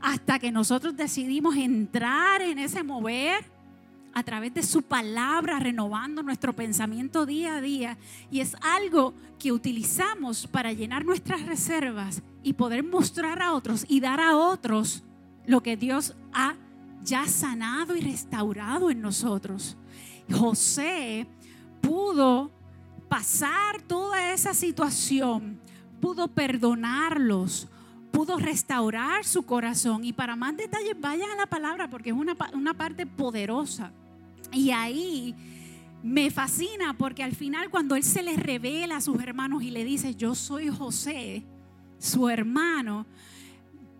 hasta 0.00 0.38
que 0.38 0.52
nosotros 0.52 0.96
decidimos 0.96 1.56
entrar 1.56 2.40
en 2.40 2.58
ese 2.58 2.82
mover 2.82 3.44
a 4.14 4.22
través 4.22 4.54
de 4.54 4.62
su 4.62 4.82
palabra, 4.82 5.58
renovando 5.58 6.22
nuestro 6.22 6.54
pensamiento 6.54 7.26
día 7.26 7.56
a 7.56 7.60
día. 7.60 7.98
Y 8.30 8.40
es 8.40 8.56
algo 8.62 9.12
que 9.38 9.52
utilizamos 9.52 10.46
para 10.46 10.72
llenar 10.72 11.04
nuestras 11.04 11.44
reservas 11.44 12.22
y 12.42 12.54
poder 12.54 12.82
mostrar 12.82 13.42
a 13.42 13.52
otros 13.52 13.84
y 13.86 14.00
dar 14.00 14.20
a 14.20 14.36
otros 14.36 15.02
lo 15.46 15.62
que 15.62 15.76
Dios 15.76 16.14
ha 16.32 16.54
ya 17.02 17.26
sanado 17.26 17.96
y 17.96 18.00
restaurado 18.00 18.90
en 18.90 19.00
nosotros. 19.00 19.76
José 20.30 21.26
pudo 21.80 22.50
pasar 23.08 23.80
toda 23.82 24.32
esa 24.32 24.54
situación, 24.54 25.60
pudo 26.00 26.28
perdonarlos, 26.28 27.68
pudo 28.10 28.38
restaurar 28.38 29.24
su 29.24 29.44
corazón. 29.44 30.04
Y 30.04 30.12
para 30.12 30.36
más 30.36 30.56
detalles, 30.56 30.98
vayan 31.00 31.30
a 31.30 31.36
la 31.36 31.46
palabra 31.46 31.88
porque 31.88 32.10
es 32.10 32.16
una, 32.16 32.36
una 32.54 32.74
parte 32.74 33.06
poderosa. 33.06 33.92
Y 34.52 34.70
ahí 34.70 35.34
me 36.02 36.30
fascina 36.30 36.96
porque 36.96 37.22
al 37.22 37.34
final 37.34 37.70
cuando 37.70 37.96
él 37.96 38.02
se 38.02 38.22
les 38.22 38.40
revela 38.40 38.96
a 38.96 39.00
sus 39.00 39.20
hermanos 39.20 39.62
y 39.62 39.70
le 39.70 39.84
dice, 39.84 40.14
yo 40.14 40.34
soy 40.34 40.68
José, 40.68 41.44
su 41.98 42.28
hermano, 42.28 43.06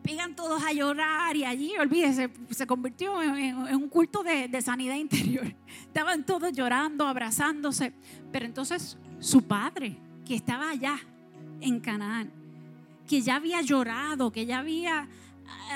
pegan 0.07 0.37
todos 0.37 0.63
a 0.63 0.73
llorar 0.73 1.35
y 1.37 1.45
allí, 1.45 1.77
olvídese, 1.77 2.31
se 2.51 2.65
convirtió 2.65 3.21
en, 3.21 3.57
un 3.57 3.89
culto 3.89 4.23
de, 4.23 4.63
sanidad 4.63 4.95
interior. 4.95 5.53
Estaban 5.81 6.25
todos 6.25 6.53
llorando, 6.53 7.09
abrazándose. 7.09 7.93
Pero 8.31 8.47
entonces 8.47 8.97
su 9.19 9.43
padre, 9.43 9.99
que 10.25 10.37
estaba 10.37 10.71
allá 10.71 10.97
en 11.61 11.81
Canaán, 11.81 12.31
que 13.09 13.21
ya 13.21 13.35
había 13.35 13.63
llorado, 13.63 14.31
que 14.31 14.47
ya 14.47 14.61
había, 14.61 15.09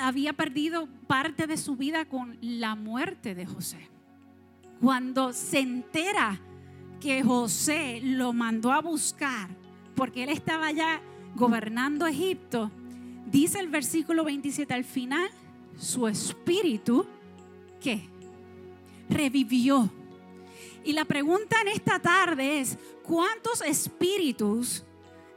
había 0.01 0.33
perdido 0.33 0.88
parte 1.09 1.49
de 1.49 1.57
su 1.57 1.75
vida 1.75 2.05
con 2.05 2.38
la 2.40 2.77
muerte 2.77 3.35
de 3.35 3.47
José. 3.47 3.88
Cuando 4.81 5.33
se 5.33 5.59
entera 5.59 6.38
que 7.01 7.25
José 7.25 8.01
lo 8.01 8.33
mandó 8.33 8.71
a 8.71 8.81
buscar, 8.81 9.49
porque 9.97 10.23
él 10.23 10.29
estaba 10.29 10.69
allá 10.69 11.01
gobernando 11.35 12.07
Egipto, 12.07 12.71
Dice 13.26 13.61
el 13.61 13.68
versículo 13.68 14.24
27 14.24 14.72
al 14.74 14.85
final, 14.85 15.28
su 15.78 16.06
espíritu, 16.06 17.06
¿qué? 17.80 18.02
Revivió. 19.09 19.90
Y 20.85 20.92
la 20.92 21.04
pregunta 21.04 21.61
en 21.62 21.68
esta 21.68 21.98
tarde 21.98 22.61
es, 22.61 22.78
¿cuántos 23.02 23.61
espíritus 23.62 24.85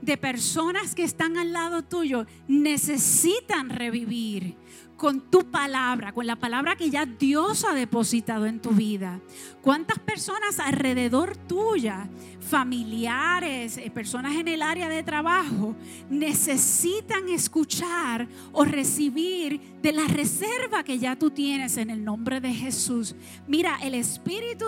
de 0.01 0.17
personas 0.17 0.95
que 0.95 1.03
están 1.03 1.37
al 1.37 1.53
lado 1.53 1.83
tuyo 1.83 2.25
necesitan 2.47 3.69
revivir 3.69 4.55
con 5.03 5.19
tu 5.19 5.43
palabra, 5.43 6.13
con 6.13 6.25
la 6.25 6.37
palabra 6.37 6.77
que 6.77 6.89
ya 6.89 7.05
Dios 7.05 7.65
ha 7.65 7.73
depositado 7.73 8.45
en 8.45 8.61
tu 8.61 8.69
vida. 8.69 9.19
¿Cuántas 9.61 9.99
personas 9.99 10.61
alrededor 10.61 11.35
tuya, 11.35 12.07
familiares, 12.39 13.77
eh, 13.77 13.91
personas 13.91 14.33
en 14.37 14.47
el 14.47 14.61
área 14.61 14.87
de 14.87 15.03
trabajo, 15.03 15.75
necesitan 16.09 17.27
escuchar 17.27 18.29
o 18.53 18.63
recibir 18.63 19.59
de 19.81 19.91
la 19.91 20.07
reserva 20.07 20.85
que 20.85 20.97
ya 20.97 21.17
tú 21.17 21.31
tienes 21.31 21.75
en 21.75 21.89
el 21.89 22.01
nombre 22.01 22.39
de 22.39 22.53
Jesús? 22.53 23.13
Mira, 23.45 23.79
el 23.83 23.95
espíritu 23.95 24.63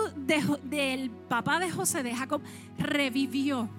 del 0.62 1.08
papá 1.30 1.58
de 1.60 1.70
José, 1.70 2.02
de 2.02 2.14
Jacob, 2.14 2.42
revivió. 2.78 3.70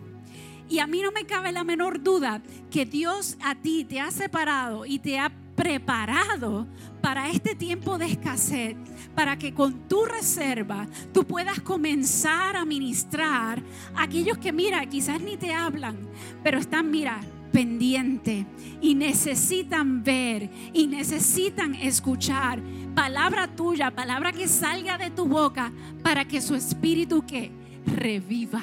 Y 0.68 0.80
a 0.80 0.88
mí 0.88 1.04
no 1.04 1.12
me 1.12 1.28
cabe 1.28 1.52
la 1.52 1.64
menor 1.64 2.02
duda 2.02 2.42
que 2.72 2.88
Dios 2.88 3.38
a 3.44 3.54
ti 3.54 3.86
te 3.86 4.00
ha 4.00 4.10
separado 4.10 4.88
y 4.88 4.98
te 4.98 5.20
ha 5.20 5.32
preparado 5.58 6.68
para 7.02 7.30
este 7.30 7.56
tiempo 7.56 7.98
de 7.98 8.06
escasez, 8.06 8.78
para 9.16 9.38
que 9.38 9.54
con 9.54 9.88
tu 9.90 10.06
reserva 10.06 10.88
tú 11.12 11.26
puedas 11.26 11.60
comenzar 11.62 12.56
a 12.56 12.64
ministrar 12.64 13.62
a 13.96 14.04
aquellos 14.04 14.38
que, 14.38 14.54
mira, 14.54 14.86
quizás 14.86 15.20
ni 15.20 15.36
te 15.36 15.52
hablan, 15.52 15.98
pero 16.44 16.60
están, 16.60 16.92
mira, 16.92 17.20
pendiente 17.52 18.46
y 18.82 18.94
necesitan 18.94 20.04
ver 20.04 20.50
y 20.74 20.86
necesitan 20.86 21.74
escuchar 21.74 22.62
palabra 22.94 23.48
tuya, 23.48 23.90
palabra 23.90 24.32
que 24.32 24.48
salga 24.48 25.00
de 25.00 25.10
tu 25.10 25.26
boca 25.26 25.72
para 26.04 26.26
que 26.26 26.40
su 26.40 26.54
espíritu 26.54 27.26
que 27.26 27.52
reviva. 27.84 28.62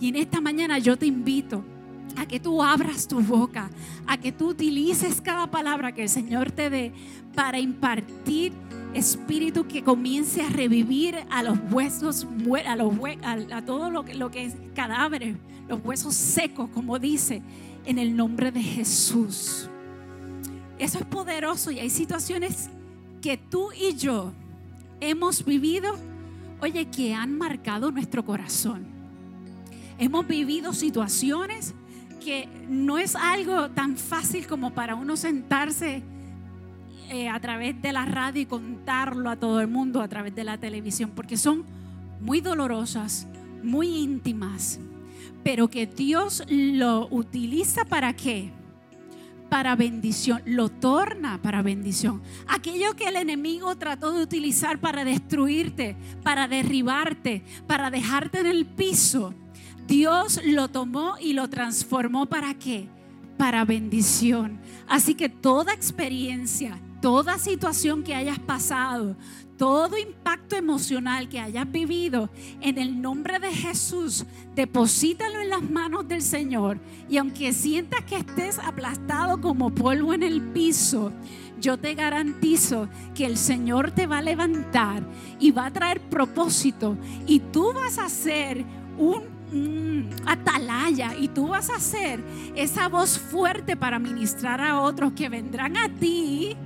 Y 0.00 0.08
en 0.08 0.16
esta 0.16 0.40
mañana 0.40 0.78
yo 0.78 0.96
te 0.96 1.06
invito 1.06 1.64
a 2.18 2.26
que 2.26 2.40
tú 2.40 2.62
abras 2.62 3.06
tu 3.06 3.20
boca, 3.20 3.70
a 4.06 4.18
que 4.18 4.32
tú 4.32 4.48
utilices 4.48 5.20
cada 5.20 5.50
palabra 5.50 5.92
que 5.92 6.02
el 6.02 6.08
Señor 6.08 6.50
te 6.50 6.68
dé 6.68 6.92
para 7.34 7.60
impartir 7.60 8.52
espíritu 8.92 9.68
que 9.68 9.84
comience 9.84 10.42
a 10.42 10.48
revivir 10.48 11.16
a 11.30 11.44
los 11.44 11.58
huesos, 11.70 12.26
a, 12.66 12.76
los, 12.76 12.92
a, 13.52 13.62
todo 13.64 13.90
lo 13.90 14.04
que, 14.04 14.14
lo 14.14 14.32
que 14.32 14.46
es 14.46 14.54
cadáveres, 14.74 15.36
los 15.68 15.80
huesos 15.84 16.14
secos, 16.14 16.68
como 16.70 16.98
dice, 16.98 17.40
en 17.84 17.98
el 17.98 18.16
nombre 18.16 18.50
de 18.50 18.62
Jesús. 18.62 19.68
Eso 20.78 20.98
es 20.98 21.04
poderoso 21.04 21.70
y 21.70 21.78
hay 21.78 21.90
situaciones 21.90 22.68
que 23.22 23.36
tú 23.36 23.70
y 23.72 23.94
yo 23.94 24.32
hemos 25.00 25.44
vivido, 25.44 25.94
oye, 26.60 26.86
que 26.86 27.14
han 27.14 27.38
marcado 27.38 27.92
nuestro 27.92 28.24
corazón. 28.24 28.86
Hemos 29.98 30.26
vivido 30.26 30.72
situaciones 30.72 31.74
no 32.68 32.98
es 32.98 33.16
algo 33.16 33.70
tan 33.70 33.96
fácil 33.96 34.46
como 34.46 34.72
para 34.72 34.94
uno 34.94 35.16
sentarse 35.16 36.02
eh, 37.10 37.28
a 37.28 37.40
través 37.40 37.80
de 37.80 37.92
la 37.92 38.04
radio 38.04 38.42
y 38.42 38.46
contarlo 38.46 39.30
a 39.30 39.36
todo 39.36 39.60
el 39.60 39.68
mundo 39.68 40.02
a 40.02 40.08
través 40.08 40.34
de 40.34 40.44
la 40.44 40.58
televisión, 40.58 41.12
porque 41.14 41.36
son 41.36 41.64
muy 42.20 42.40
dolorosas, 42.40 43.26
muy 43.62 43.88
íntimas, 43.88 44.78
pero 45.42 45.68
que 45.68 45.86
Dios 45.86 46.42
lo 46.48 47.08
utiliza 47.10 47.84
para 47.84 48.14
qué? 48.14 48.50
Para 49.48 49.74
bendición, 49.76 50.42
lo 50.44 50.68
torna 50.68 51.40
para 51.40 51.62
bendición. 51.62 52.20
Aquello 52.46 52.94
que 52.94 53.08
el 53.08 53.16
enemigo 53.16 53.74
trató 53.76 54.12
de 54.12 54.22
utilizar 54.22 54.78
para 54.78 55.04
destruirte, 55.06 55.96
para 56.22 56.46
derribarte, 56.46 57.42
para 57.66 57.90
dejarte 57.90 58.40
en 58.40 58.46
el 58.46 58.66
piso, 58.66 59.32
Dios 59.88 60.38
lo 60.44 60.68
tomó 60.68 61.14
y 61.18 61.32
lo 61.32 61.48
transformó 61.48 62.26
para 62.26 62.52
qué? 62.52 62.90
Para 63.38 63.64
bendición. 63.64 64.60
Así 64.86 65.14
que 65.14 65.30
toda 65.30 65.72
experiencia, 65.72 66.78
toda 67.00 67.38
situación 67.38 68.02
que 68.02 68.14
hayas 68.14 68.38
pasado, 68.38 69.16
todo 69.56 69.96
impacto 69.96 70.56
emocional 70.56 71.30
que 71.30 71.40
hayas 71.40 71.72
vivido, 71.72 72.28
en 72.60 72.76
el 72.76 73.00
nombre 73.00 73.38
de 73.38 73.50
Jesús, 73.50 74.26
deposítalo 74.54 75.40
en 75.40 75.48
las 75.48 75.62
manos 75.62 76.06
del 76.06 76.20
Señor. 76.20 76.78
Y 77.08 77.16
aunque 77.16 77.54
sientas 77.54 78.04
que 78.04 78.16
estés 78.16 78.58
aplastado 78.58 79.40
como 79.40 79.74
polvo 79.74 80.12
en 80.12 80.22
el 80.22 80.42
piso, 80.42 81.12
yo 81.62 81.78
te 81.78 81.94
garantizo 81.94 82.90
que 83.14 83.24
el 83.24 83.38
Señor 83.38 83.92
te 83.92 84.06
va 84.06 84.18
a 84.18 84.22
levantar 84.22 85.02
y 85.40 85.50
va 85.50 85.64
a 85.64 85.72
traer 85.72 85.98
propósito. 86.10 86.98
Y 87.26 87.40
tú 87.40 87.72
vas 87.72 87.98
a 87.98 88.10
ser 88.10 88.66
un 88.98 89.37
atalaya 90.26 91.16
y 91.18 91.28
tú 91.28 91.48
vas 91.48 91.70
a 91.70 91.80
ser 91.80 92.20
esa 92.54 92.88
voz 92.88 93.18
fuerte 93.18 93.76
para 93.76 93.98
ministrar 93.98 94.60
a 94.60 94.80
otros 94.80 95.12
que 95.12 95.28
vendrán 95.28 95.76
a 95.76 95.88
ti. 95.88 96.56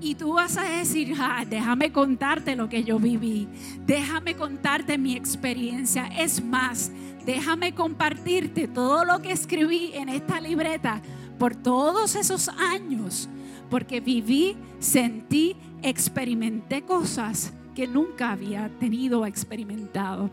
Y 0.00 0.16
tú 0.16 0.32
vas 0.32 0.56
a 0.56 0.64
decir, 0.64 1.14
déjame 1.48 1.92
contarte 1.92 2.56
lo 2.56 2.68
que 2.68 2.82
yo 2.82 2.98
viví, 2.98 3.46
déjame 3.86 4.34
contarte 4.34 4.98
mi 4.98 5.14
experiencia. 5.14 6.08
Es 6.08 6.44
más, 6.44 6.90
déjame 7.24 7.72
compartirte 7.72 8.66
todo 8.66 9.04
lo 9.04 9.22
que 9.22 9.30
escribí 9.30 9.92
en 9.94 10.08
esta 10.08 10.40
libreta 10.40 11.00
por 11.38 11.54
todos 11.54 12.16
esos 12.16 12.48
años, 12.48 13.28
porque 13.70 14.00
viví, 14.00 14.56
sentí, 14.80 15.54
experimenté 15.82 16.82
cosas 16.82 17.52
que 17.76 17.86
nunca 17.86 18.32
había 18.32 18.68
tenido 18.80 19.24
experimentado. 19.24 20.30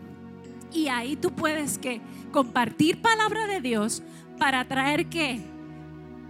Y 0.72 0.88
ahí 0.88 1.16
tú 1.16 1.32
puedes 1.32 1.78
que 1.78 2.00
compartir 2.32 3.00
palabra 3.00 3.46
de 3.46 3.60
Dios 3.60 4.02
para 4.38 4.64
traer 4.66 5.06
que 5.06 5.40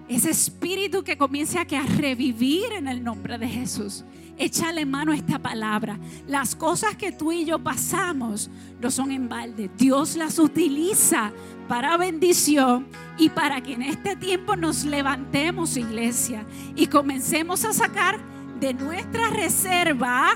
ese 0.08 0.30
espíritu 0.30 1.04
que 1.04 1.16
comience 1.16 1.58
a, 1.58 1.64
que 1.64 1.76
a 1.76 1.84
revivir 1.84 2.72
en 2.72 2.88
el 2.88 3.04
nombre 3.04 3.38
de 3.38 3.48
Jesús. 3.48 4.04
Échale 4.36 4.84
mano 4.86 5.12
a 5.12 5.16
esta 5.16 5.38
palabra. 5.38 5.98
Las 6.26 6.56
cosas 6.56 6.96
que 6.96 7.12
tú 7.12 7.30
y 7.30 7.44
yo 7.44 7.58
pasamos 7.58 8.50
no 8.80 8.90
son 8.90 9.12
en 9.12 9.28
balde. 9.28 9.70
Dios 9.76 10.16
las 10.16 10.38
utiliza 10.38 11.30
para 11.68 11.96
bendición 11.96 12.88
y 13.18 13.28
para 13.28 13.60
que 13.60 13.74
en 13.74 13.82
este 13.82 14.16
tiempo 14.16 14.56
nos 14.56 14.84
levantemos, 14.84 15.76
iglesia, 15.76 16.44
y 16.74 16.86
comencemos 16.86 17.64
a 17.64 17.72
sacar 17.72 18.18
de 18.58 18.74
nuestra 18.74 19.30
reserva 19.30 20.34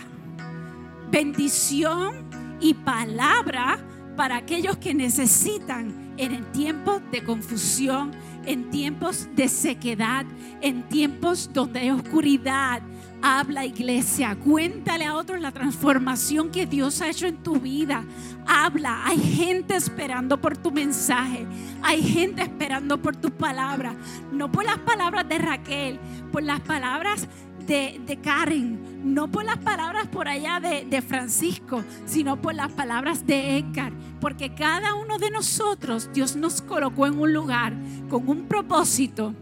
bendición 1.10 2.24
y 2.60 2.74
palabra 2.74 3.78
para 4.16 4.37
aquellos 4.37 4.77
que 4.77 4.94
necesitan 4.94 6.14
en 6.16 6.33
el 6.33 6.44
tiempo 6.53 7.00
de 7.11 7.24
confusión, 7.24 8.12
en 8.46 8.70
tiempos 8.70 9.29
de 9.35 9.48
sequedad, 9.48 10.24
en 10.61 10.83
tiempos 10.88 11.50
donde 11.53 11.81
hay 11.81 11.90
oscuridad. 11.90 12.83
Habla 13.22 13.64
iglesia, 13.64 14.37
cuéntale 14.37 15.07
a 15.07 15.16
otros 15.16 15.40
la 15.40 15.50
transformación 15.50 16.50
que 16.50 16.66
Dios 16.66 17.00
ha 17.00 17.09
hecho 17.09 17.27
en 17.27 17.42
tu 17.42 17.59
vida. 17.59 18.05
Habla, 18.46 19.07
hay 19.07 19.18
gente 19.18 19.74
esperando 19.74 20.38
por 20.38 20.59
tu 20.59 20.70
mensaje, 20.70 21.46
hay 21.83 22.03
gente 22.03 22.42
esperando 22.42 23.00
por 23.00 23.16
tu 23.16 23.31
palabra, 23.31 23.94
no 24.31 24.53
por 24.53 24.64
las 24.64 24.79
palabras 24.79 25.27
de 25.27 25.38
Raquel, 25.38 25.98
por 26.31 26.42
las 26.42 26.61
palabras 26.61 27.27
de, 27.66 28.18
Karen, 28.22 29.14
no 29.14 29.31
por 29.31 29.44
las 29.44 29.59
palabras 29.59 30.07
por 30.09 30.29
allá 30.29 30.61
de, 30.61 30.85
de 30.85 31.03
Francisco, 31.03 31.83
sino 32.07 32.40
por 32.40 32.55
las 32.55 32.72
palabras 32.72 33.27
de 33.27 33.59
Edgar, 33.59 33.92
porque 34.20 34.55
cada 34.55 34.94
uno 34.94 35.18
de 35.18 35.31
nosotros 35.31 36.11
Dios 36.12 36.37
nos 36.37 36.62
colocó 36.62 37.07
en 37.07 37.18
un 37.18 37.33
lugar 37.33 37.74
con 38.09 38.29
un 38.29 38.46
propósito 38.46 39.35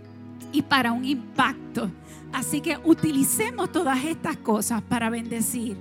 y 0.53 0.63
para 0.63 0.93
un 0.93 1.05
impacto. 1.05 1.91
Así 2.33 2.61
que 2.61 2.79
utilicemos 2.85 3.71
todas 3.71 4.05
estas 4.05 4.39
cosas 4.39 4.83
para 4.83 5.11
bendecir. 5.11 5.77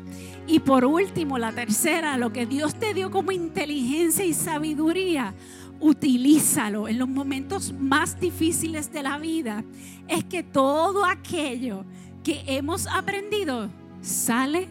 Y 0.48 0.60
por 0.60 0.84
último, 0.84 1.38
la 1.38 1.54
tercera, 1.54 2.18
lo 2.18 2.34
que 2.34 2.46
Dios 2.46 2.76
te 2.76 2.94
dio 2.94 3.10
como 3.10 3.32
inteligencia 3.32 4.26
y 4.26 4.34
sabiduría, 4.34 5.34
utilízalo 5.80 6.88
en 6.88 7.00
los 7.00 7.08
momentos 7.08 7.74
más 7.74 8.20
difíciles 8.20 8.92
de 8.92 9.04
la 9.04 9.18
vida. 9.18 9.64
Es 10.08 10.26
que 10.26 10.44
todo 10.44 11.06
aquello 11.06 11.86
que 12.24 12.44
hemos 12.48 12.88
aprendido 12.88 13.70
sale 14.02 14.68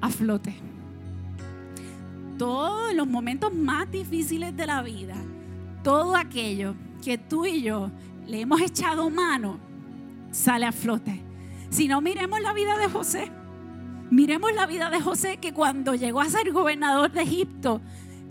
a 0.00 0.08
flote. 0.10 0.54
Todos 2.38 2.94
los 2.94 3.06
momentos 3.06 3.54
más 3.54 3.90
difíciles 3.90 4.56
de 4.56 4.66
la 4.66 4.82
vida, 4.82 5.14
todo 5.82 6.16
aquello 6.16 6.74
que 7.02 7.16
tú 7.16 7.46
y 7.46 7.62
yo 7.62 7.90
le 8.26 8.40
hemos 8.40 8.60
echado 8.60 9.08
mano, 9.08 9.58
sale 10.30 10.66
a 10.66 10.72
flote. 10.72 11.20
Si 11.70 11.88
no, 11.88 12.00
miremos 12.00 12.40
la 12.40 12.52
vida 12.52 12.76
de 12.76 12.88
José. 12.88 13.30
Miremos 14.10 14.52
la 14.54 14.66
vida 14.66 14.90
de 14.90 15.00
José 15.00 15.38
que 15.38 15.52
cuando 15.52 15.94
llegó 15.94 16.20
a 16.20 16.28
ser 16.28 16.52
gobernador 16.52 17.10
de 17.10 17.22
Egipto, 17.22 17.80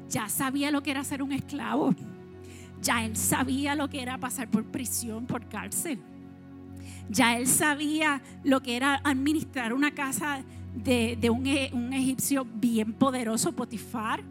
ya 0.09 0.30
sabía 0.30 0.71
lo 0.71 0.84
que 0.84 0.91
era 0.91 1.03
ser 1.03 1.23
un 1.23 1.32
esclavo. 1.32 1.93
Ya 2.82 3.03
él 3.03 3.15
sabía 3.15 3.75
lo 3.75 3.89
que 3.89 4.01
era 4.01 4.17
pasar 4.17 4.49
por 4.49 4.65
prisión, 4.65 5.25
por 5.25 5.47
cárcel. 5.47 5.99
Ya 7.09 7.37
él 7.37 7.47
sabía 7.47 8.21
lo 8.43 8.61
que 8.61 8.75
era 8.75 9.01
administrar 9.03 9.73
una 9.73 9.91
casa 9.91 10.43
de, 10.75 11.29
un, 11.29 11.45
e, 11.45 11.69
un, 11.73 11.93
egipcio 11.93 12.45
bien 12.45 12.93
poderoso, 12.93 13.51
Potifar. 13.51 14.23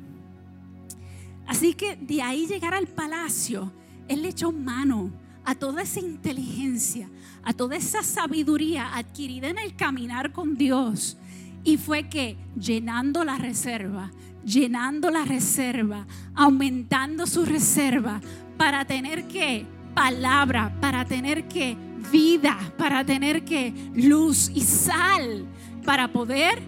Así 1.46 1.74
que 1.74 1.96
de 1.96 2.22
ahí 2.22 2.46
llegar 2.46 2.72
al 2.72 2.86
palacio 2.86 3.72
Él 4.08 4.22
le 4.22 4.28
echó 4.28 4.52
mano 4.52 5.10
a 5.44 5.54
toda 5.54 5.82
esa 5.82 6.00
inteligencia, 6.00 7.10
a 7.42 7.52
toda 7.52 7.76
esa 7.76 8.02
sabiduría 8.02 8.94
adquirida 8.94 9.48
en 9.48 9.58
el 9.58 9.74
caminar 9.74 10.32
con 10.32 10.56
Dios. 10.56 11.16
Y 11.64 11.76
fue 11.76 12.08
que 12.08 12.36
llenando 12.56 13.24
la 13.24 13.38
reserva, 13.38 14.10
llenando 14.44 15.10
la 15.10 15.24
reserva, 15.24 16.06
aumentando 16.34 17.26
su 17.26 17.44
reserva 17.44 18.20
para 18.56 18.84
tener 18.84 19.26
que 19.26 19.66
palabra, 19.94 20.76
para 20.80 21.04
tener 21.04 21.48
que 21.48 21.76
vida, 22.11 22.59
para 22.76 23.05
tener 23.05 23.44
que 23.44 23.72
luz 23.94 24.50
y 24.55 24.61
sal, 24.62 25.46
para 25.84 26.09
poder 26.12 26.61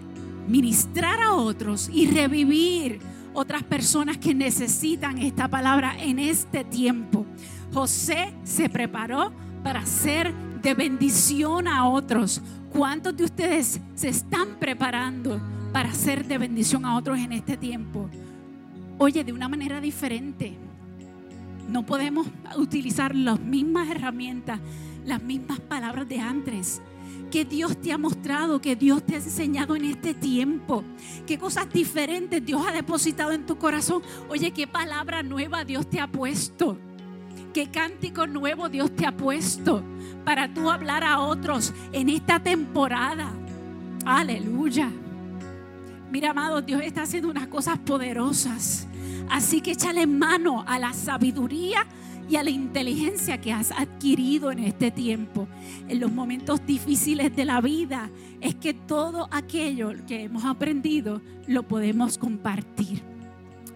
ministrar 0.47 1.21
a 1.21 1.33
otros 1.33 1.89
y 1.91 2.07
revivir 2.07 2.99
otras 3.33 3.63
personas 3.63 4.17
que 4.17 4.33
necesitan 4.33 5.17
esta 5.17 5.47
palabra 5.47 5.95
en 5.99 6.19
este 6.19 6.63
tiempo. 6.63 7.25
José 7.73 8.33
se 8.43 8.69
preparó 8.69 9.33
para 9.63 9.85
ser 9.85 10.33
de 10.61 10.73
bendición 10.73 11.67
a 11.67 11.87
otros. 11.87 12.41
¿Cuántos 12.71 13.15
de 13.15 13.25
ustedes 13.25 13.79
se 13.93 14.09
están 14.09 14.55
preparando 14.59 15.41
para 15.73 15.93
ser 15.93 16.25
de 16.25 16.37
bendición 16.37 16.85
a 16.85 16.97
otros 16.97 17.19
en 17.19 17.33
este 17.33 17.57
tiempo? 17.57 18.09
Oye, 18.97 19.23
de 19.23 19.33
una 19.33 19.49
manera 19.49 19.81
diferente. 19.81 20.57
No 21.67 21.85
podemos 21.85 22.27
utilizar 22.57 23.15
las 23.15 23.39
mismas 23.39 23.89
herramientas, 23.89 24.59
las 25.05 25.21
mismas 25.21 25.59
palabras 25.59 26.07
de 26.07 26.19
antes 26.19 26.81
que 27.31 27.43
Dios 27.43 27.81
te 27.81 27.91
ha 27.91 27.97
mostrado, 27.97 28.61
que 28.61 28.75
Dios 28.75 29.05
te 29.05 29.15
ha 29.15 29.17
enseñado 29.17 29.75
en 29.75 29.85
este 29.85 30.13
tiempo, 30.13 30.83
qué 31.25 31.37
cosas 31.37 31.71
diferentes 31.71 32.45
Dios 32.45 32.61
ha 32.65 32.71
depositado 32.71 33.31
en 33.31 33.45
tu 33.45 33.57
corazón. 33.57 34.01
Oye, 34.29 34.51
qué 34.51 34.67
palabra 34.67 35.23
nueva 35.23 35.65
Dios 35.65 35.89
te 35.89 35.99
ha 35.99 36.07
puesto, 36.07 36.77
qué 37.53 37.69
cántico 37.69 38.27
nuevo 38.27 38.69
Dios 38.69 38.95
te 38.95 39.05
ha 39.05 39.15
puesto 39.15 39.83
para 40.23 40.53
tú 40.53 40.69
hablar 40.69 41.03
a 41.03 41.19
otros 41.19 41.73
en 41.91 42.09
esta 42.09 42.39
temporada. 42.39 43.31
Aleluya. 44.05 44.89
Mira, 46.11 46.31
amado, 46.31 46.61
Dios 46.61 46.81
está 46.83 47.01
haciendo 47.01 47.29
unas 47.29 47.47
cosas 47.47 47.77
poderosas. 47.79 48.87
Así 49.29 49.61
que 49.61 49.71
échale 49.71 50.07
mano 50.07 50.63
a 50.67 50.79
la 50.79 50.93
sabiduría 50.93 51.85
y 52.29 52.37
a 52.37 52.43
la 52.43 52.49
inteligencia 52.49 53.39
que 53.39 53.53
has 53.53 53.71
adquirido 53.71 54.51
en 54.51 54.59
este 54.59 54.91
tiempo, 54.91 55.47
en 55.87 55.99
los 55.99 56.11
momentos 56.11 56.65
difíciles 56.65 57.35
de 57.35 57.45
la 57.45 57.61
vida, 57.61 58.09
es 58.41 58.55
que 58.55 58.73
todo 58.73 59.27
aquello 59.31 59.93
que 60.07 60.23
hemos 60.23 60.45
aprendido 60.45 61.21
lo 61.47 61.63
podemos 61.63 62.17
compartir. 62.17 63.01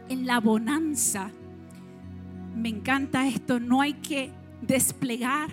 En 0.08 0.26
la 0.26 0.40
bonanza, 0.40 1.30
me 2.56 2.70
encanta 2.70 3.28
esto, 3.28 3.60
no 3.60 3.82
hay 3.82 3.94
que 3.94 4.32
desplegar 4.62 5.50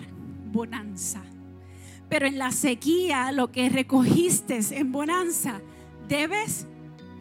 bonanza. 0.51 1.21
Pero 2.09 2.25
en 2.25 2.37
la 2.37 2.51
sequía, 2.51 3.31
lo 3.31 3.51
que 3.51 3.69
recogiste 3.69 4.59
en 4.71 4.91
bonanza, 4.91 5.61
debes 6.07 6.65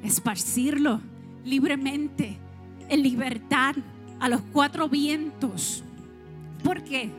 esparcirlo 0.03 1.01
libremente, 1.45 2.39
en 2.89 3.03
libertad 3.03 3.75
a 4.21 4.29
los 4.29 4.41
cuatro 4.53 4.89
vientos. 4.89 5.83
¿Por 6.63 6.83
qué? 6.83 7.11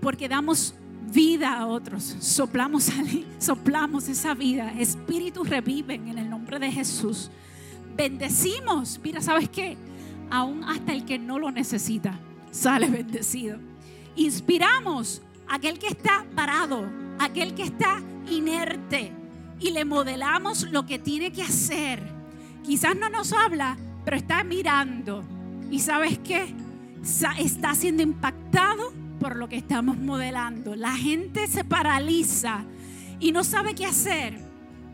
Porque 0.00 0.28
damos 0.28 0.74
vida 1.12 1.58
a 1.58 1.66
otros, 1.66 2.16
soplamos, 2.20 2.90
soplamos 3.38 4.08
esa 4.08 4.34
vida, 4.34 4.72
espíritus 4.78 5.48
reviven 5.48 6.08
en 6.08 6.18
el 6.18 6.28
nombre 6.28 6.58
de 6.58 6.70
Jesús. 6.70 7.30
Bendecimos, 7.96 9.00
mira, 9.02 9.20
¿sabes 9.20 9.48
qué? 9.48 9.76
Aún 10.30 10.64
hasta 10.64 10.92
el 10.92 11.04
que 11.04 11.18
no 11.18 11.38
lo 11.38 11.50
necesita, 11.50 12.18
sale 12.50 12.88
bendecido. 12.88 13.58
Inspiramos 14.16 15.22
a 15.48 15.56
aquel 15.56 15.78
que 15.78 15.88
está 15.88 16.26
parado, 16.34 16.88
aquel 17.18 17.54
que 17.54 17.62
está 17.62 18.02
inerte 18.30 19.12
y 19.60 19.70
le 19.70 19.84
modelamos 19.84 20.70
lo 20.70 20.86
que 20.86 20.98
tiene 20.98 21.32
que 21.32 21.42
hacer. 21.42 22.02
Quizás 22.64 22.96
no 22.96 23.08
nos 23.08 23.32
habla, 23.32 23.76
pero 24.06 24.18
está 24.18 24.44
mirando 24.44 25.24
y 25.68 25.80
sabes 25.80 26.20
qué? 26.20 26.54
Está 27.40 27.74
siendo 27.74 28.04
impactado 28.04 28.92
por 29.18 29.34
lo 29.34 29.48
que 29.48 29.56
estamos 29.56 29.98
modelando. 29.98 30.76
La 30.76 30.92
gente 30.92 31.48
se 31.48 31.64
paraliza 31.64 32.64
y 33.18 33.32
no 33.32 33.42
sabe 33.42 33.74
qué 33.74 33.84
hacer. 33.84 34.38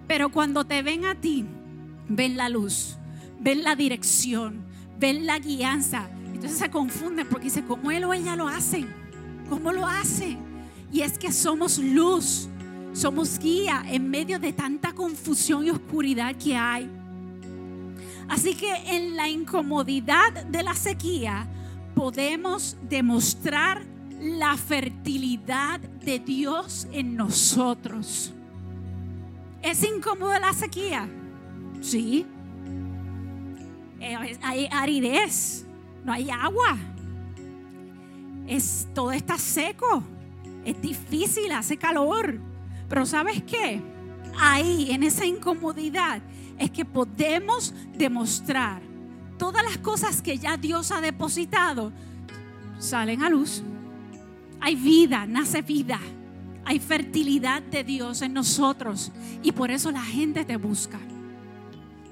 Pero 0.08 0.30
cuando 0.30 0.64
te 0.64 0.80
ven 0.80 1.04
a 1.04 1.14
ti, 1.14 1.44
ven 2.08 2.38
la 2.38 2.48
luz, 2.48 2.96
ven 3.38 3.62
la 3.62 3.76
dirección, 3.76 4.64
ven 4.98 5.26
la 5.26 5.38
guianza. 5.38 6.08
Entonces 6.32 6.58
se 6.58 6.70
confunden 6.70 7.28
porque 7.28 7.44
dice, 7.44 7.62
¿cómo 7.64 7.90
él 7.90 8.04
o 8.04 8.14
ella 8.14 8.34
lo 8.34 8.48
hacen? 8.48 8.88
¿Cómo 9.50 9.72
lo 9.72 9.86
hacen? 9.86 10.38
Y 10.90 11.02
es 11.02 11.18
que 11.18 11.32
somos 11.32 11.76
luz, 11.76 12.48
somos 12.94 13.38
guía 13.38 13.84
en 13.90 14.08
medio 14.08 14.38
de 14.38 14.54
tanta 14.54 14.94
confusión 14.94 15.66
y 15.66 15.70
oscuridad 15.70 16.34
que 16.36 16.56
hay. 16.56 17.01
Así 18.28 18.54
que 18.54 18.74
en 18.96 19.16
la 19.16 19.28
incomodidad 19.28 20.32
de 20.46 20.62
la 20.62 20.74
sequía 20.74 21.48
podemos 21.94 22.76
demostrar 22.88 23.84
la 24.20 24.56
fertilidad 24.56 25.80
de 25.80 26.18
Dios 26.18 26.86
en 26.92 27.16
nosotros. 27.16 28.32
¿Es 29.62 29.82
incómoda 29.84 30.38
la 30.38 30.52
sequía? 30.52 31.08
Sí. 31.80 32.26
Eh, 34.00 34.38
hay 34.42 34.68
aridez, 34.70 35.66
no 36.04 36.12
hay 36.12 36.30
agua. 36.30 36.76
Es, 38.46 38.88
todo 38.94 39.12
está 39.12 39.38
seco. 39.38 40.02
Es 40.64 40.80
difícil, 40.80 41.50
hace 41.52 41.76
calor. 41.76 42.38
Pero 42.88 43.06
¿sabes 43.06 43.42
qué? 43.44 43.80
Ahí, 44.38 44.90
en 44.90 45.02
esa 45.02 45.24
incomodidad, 45.24 46.20
es 46.62 46.70
que 46.70 46.84
podemos 46.84 47.74
demostrar 47.96 48.80
todas 49.36 49.64
las 49.64 49.78
cosas 49.78 50.22
que 50.22 50.38
ya 50.38 50.56
Dios 50.56 50.92
ha 50.92 51.00
depositado 51.00 51.92
salen 52.78 53.22
a 53.22 53.28
luz. 53.28 53.62
Hay 54.60 54.76
vida, 54.76 55.26
nace 55.26 55.62
vida. 55.62 55.98
Hay 56.64 56.78
fertilidad 56.78 57.62
de 57.62 57.82
Dios 57.82 58.22
en 58.22 58.32
nosotros 58.32 59.10
y 59.42 59.50
por 59.50 59.72
eso 59.72 59.90
la 59.90 60.04
gente 60.04 60.44
te 60.44 60.56
busca. 60.56 61.00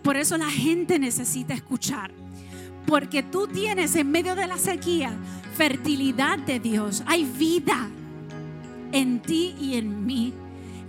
Por 0.02 0.16
eso 0.16 0.36
la 0.36 0.50
gente 0.50 0.98
necesita 0.98 1.54
escuchar. 1.54 2.10
Porque 2.86 3.22
tú 3.22 3.46
tienes 3.46 3.94
en 3.94 4.10
medio 4.10 4.34
de 4.34 4.48
la 4.48 4.58
sequía 4.58 5.12
fertilidad 5.54 6.40
de 6.40 6.58
Dios. 6.58 7.04
Hay 7.06 7.24
vida 7.24 7.88
en 8.90 9.20
ti 9.20 9.54
y 9.60 9.76
en 9.76 10.04
mí. 10.04 10.34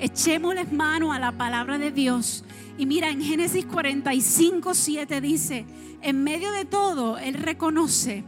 Echémosles 0.01 0.71
mano 0.71 1.13
a 1.13 1.19
la 1.19 1.31
palabra 1.31 1.77
de 1.77 1.91
Dios 1.91 2.43
y 2.81 2.87
mira, 2.87 3.11
en 3.11 3.21
Génesis 3.21 3.65
45, 3.65 4.73
7 4.73 5.21
dice, 5.21 5.65
en 6.01 6.23
medio 6.23 6.51
de 6.51 6.65
todo, 6.65 7.19
Él 7.19 7.35
reconoce 7.35 8.23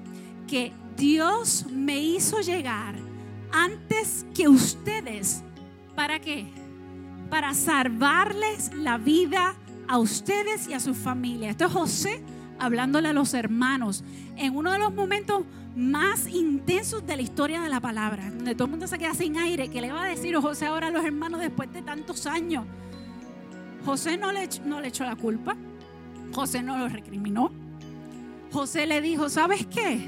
que 0.48 0.72
Dios 0.96 1.66
me 1.72 2.00
hizo 2.00 2.40
llegar 2.42 2.94
antes 3.52 4.28
que 4.36 4.48
ustedes. 4.48 5.44
¿Para 5.96 6.20
qué? 6.20 6.46
Para 7.32 7.56
salvarles 7.56 8.72
la 8.76 9.00
vida 9.00 9.56
a 9.88 9.98
ustedes 9.98 10.68
y 10.68 10.74
a 10.74 10.80
su 10.80 10.94
familia. 10.94 11.50
Esto 11.50 11.66
es 11.66 11.72
José 11.72 12.24
hablándole 12.60 13.10
a 13.10 13.14
los 13.14 13.34
hermanos 13.34 14.04
en 14.38 14.56
uno 14.56 14.72
de 14.72 14.78
los 14.78 14.94
momentos 14.94 15.46
más 15.76 16.28
intensos 16.28 17.06
de 17.06 17.16
la 17.16 17.22
historia 17.22 17.62
de 17.62 17.70
la 17.70 17.80
palabra, 17.80 18.30
donde 18.30 18.54
todo 18.54 18.66
el 18.66 18.72
mundo 18.72 18.88
se 18.88 18.98
queda 18.98 19.14
sin 19.14 19.38
aire. 19.38 19.70
¿Qué 19.70 19.82
le 19.82 19.92
va 19.92 20.04
a 20.04 20.08
decir 20.08 20.36
José 20.36 20.68
ahora 20.68 20.88
a 20.88 20.92
los 20.92 21.04
hermanos 21.04 21.40
después 21.40 21.72
de 21.74 21.82
tantos 21.82 22.28
años? 22.28 22.66
José 23.86 24.18
no 24.18 24.32
le, 24.32 24.48
no 24.66 24.82
le 24.82 24.90
echó 24.90 25.04
la 25.04 25.16
culpa. 25.16 25.56
José 26.32 26.62
no 26.64 26.78
lo 26.78 26.88
recriminó. 26.90 27.52
José 28.52 28.86
le 28.86 29.02
dijo, 29.02 29.30
¿sabes 29.30 29.66
qué? 29.66 30.00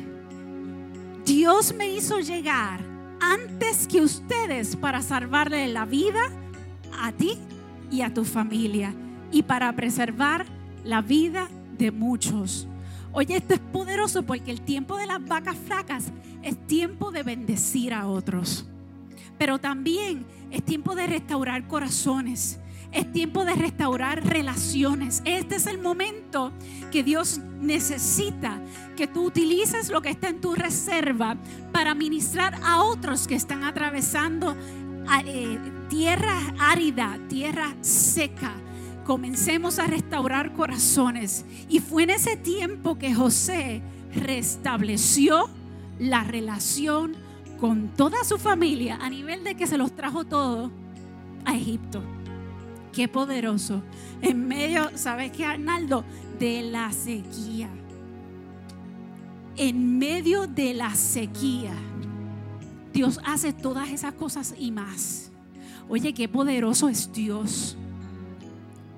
Dios 1.25 1.73
me 1.73 1.89
hizo 1.89 2.19
llegar 2.19 2.81
antes 3.19 3.87
que 3.87 4.01
ustedes 4.01 4.75
para 4.75 5.01
salvarle 5.01 5.67
la 5.67 5.85
vida 5.85 6.21
a 7.01 7.11
ti 7.11 7.39
y 7.91 8.01
a 8.01 8.13
tu 8.13 8.23
familia 8.23 8.93
y 9.31 9.43
para 9.43 9.73
preservar 9.75 10.45
la 10.83 11.01
vida 11.01 11.49
de 11.77 11.91
muchos. 11.91 12.67
Oye, 13.15 13.37
esto 13.37 13.53
es 13.53 13.61
poderoso 13.61 14.23
porque 14.23 14.51
el 14.51 14.59
tiempo 14.59 14.97
de 14.97 15.05
las 15.05 15.25
vacas 15.25 15.55
flacas 15.55 16.11
es 16.43 16.57
tiempo 16.67 17.11
de 17.11 17.23
bendecir 17.23 17.93
a 17.93 18.07
otros. 18.07 18.65
Pero 19.37 19.57
también 19.57 20.25
es 20.51 20.61
tiempo 20.65 20.95
de 20.95 21.07
restaurar 21.07 21.65
corazones. 21.65 22.59
Es 22.91 23.09
tiempo 23.13 23.45
de 23.45 23.55
restaurar 23.55 24.21
relaciones. 24.25 25.21
Este 25.23 25.55
es 25.55 25.65
el 25.65 25.79
momento 25.79 26.51
que 26.91 27.03
Dios 27.03 27.39
necesita 27.61 28.61
que 28.97 29.07
tú 29.07 29.27
utilices 29.27 29.89
lo 29.89 30.01
que 30.01 30.09
está 30.09 30.27
en 30.27 30.41
tu 30.41 30.53
reserva 30.53 31.37
para 31.71 31.95
ministrar 31.95 32.59
a 32.65 32.83
otros 32.83 33.29
que 33.29 33.35
están 33.35 33.63
atravesando 33.63 34.57
eh, 35.25 35.57
tierra 35.87 36.37
árida, 36.59 37.17
tierra 37.29 37.77
seca. 37.79 38.55
Comencemos 39.05 39.77
a 39.77 39.85
restaurar 39.85 40.53
corazones. 40.53 41.45
Y 41.69 41.79
fue 41.79 42.03
en 42.03 42.09
ese 42.09 42.35
tiempo 42.35 42.97
que 42.97 43.13
José 43.13 43.81
restableció 44.15 45.47
la 45.99 46.23
relación 46.23 47.13
con 47.59 47.89
toda 47.89 48.23
su 48.23 48.37
familia 48.37 48.97
a 49.01 49.09
nivel 49.09 49.43
de 49.43 49.55
que 49.55 49.67
se 49.67 49.77
los 49.77 49.95
trajo 49.95 50.25
todo 50.25 50.71
a 51.45 51.55
Egipto. 51.55 52.01
Qué 52.91 53.07
poderoso. 53.07 53.83
En 54.21 54.47
medio, 54.47 54.89
¿sabes 54.95 55.31
qué, 55.31 55.45
Arnaldo? 55.45 56.03
De 56.39 56.63
la 56.63 56.91
sequía. 56.91 57.69
En 59.55 59.99
medio 59.99 60.47
de 60.47 60.73
la 60.73 60.95
sequía, 60.95 61.73
Dios 62.91 63.19
hace 63.23 63.53
todas 63.53 63.89
esas 63.89 64.13
cosas 64.13 64.55
y 64.57 64.71
más. 64.71 65.31
Oye, 65.87 66.13
qué 66.13 66.27
poderoso 66.27 66.89
es 66.89 67.11
Dios. 67.13 67.77